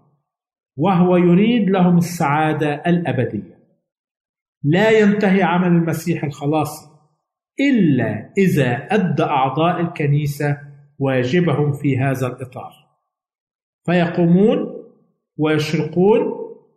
وهو 0.76 1.16
يريد 1.16 1.70
لهم 1.70 1.98
السعادة 1.98 2.74
الأبدية. 2.74 3.58
لا 4.64 4.90
ينتهي 4.90 5.42
عمل 5.42 5.68
المسيح 5.68 6.24
الخلاصي 6.24 6.92
إلا 7.60 8.32
إذا 8.38 8.72
أدى 8.72 9.22
أعضاء 9.22 9.80
الكنيسة 9.80 10.58
واجبهم 10.98 11.72
في 11.72 11.98
هذا 11.98 12.26
الإطار. 12.26 12.72
فيقومون 13.86 14.58
ويشرقون 15.36 16.20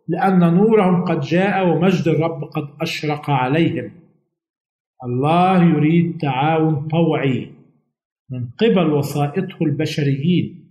لأن 0.08 0.54
نورهم 0.54 1.04
قد 1.04 1.20
جاء 1.20 1.68
ومجد 1.68 2.08
الرب 2.08 2.44
قد 2.44 2.68
أشرق 2.80 3.30
عليهم. 3.30 3.92
الله 5.04 5.64
يريد 5.64 6.18
تعاون 6.18 6.88
طوعي 6.88 7.52
من 8.30 8.48
قبل 8.58 8.92
وسائطه 8.92 9.56
البشريين. 9.62 10.65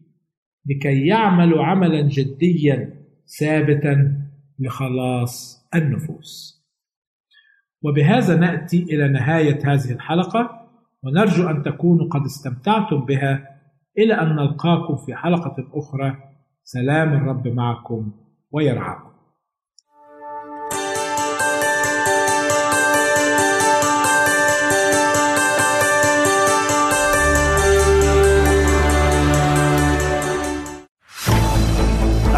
لكي 0.66 1.07
يعملوا 1.07 1.63
عملا 1.66 2.01
جديا 2.01 3.05
ثابتا 3.39 4.22
لخلاص 4.59 5.66
النفوس. 5.76 6.55
وبهذا 7.82 8.38
نأتي 8.38 8.84
إلى 8.84 9.07
نهاية 9.07 9.59
هذه 9.66 9.91
الحلقة 9.91 10.49
ونرجو 11.03 11.49
أن 11.49 11.63
تكونوا 11.63 12.09
قد 12.09 12.22
استمتعتم 12.22 13.05
بها 13.05 13.47
إلى 13.97 14.13
أن 14.13 14.36
نلقاكم 14.36 14.95
في 15.05 15.16
حلقة 15.16 15.55
أخرى. 15.74 16.18
سلام 16.63 17.13
الرب 17.13 17.47
معكم 17.47 18.11
ويرعاكم. 18.51 19.14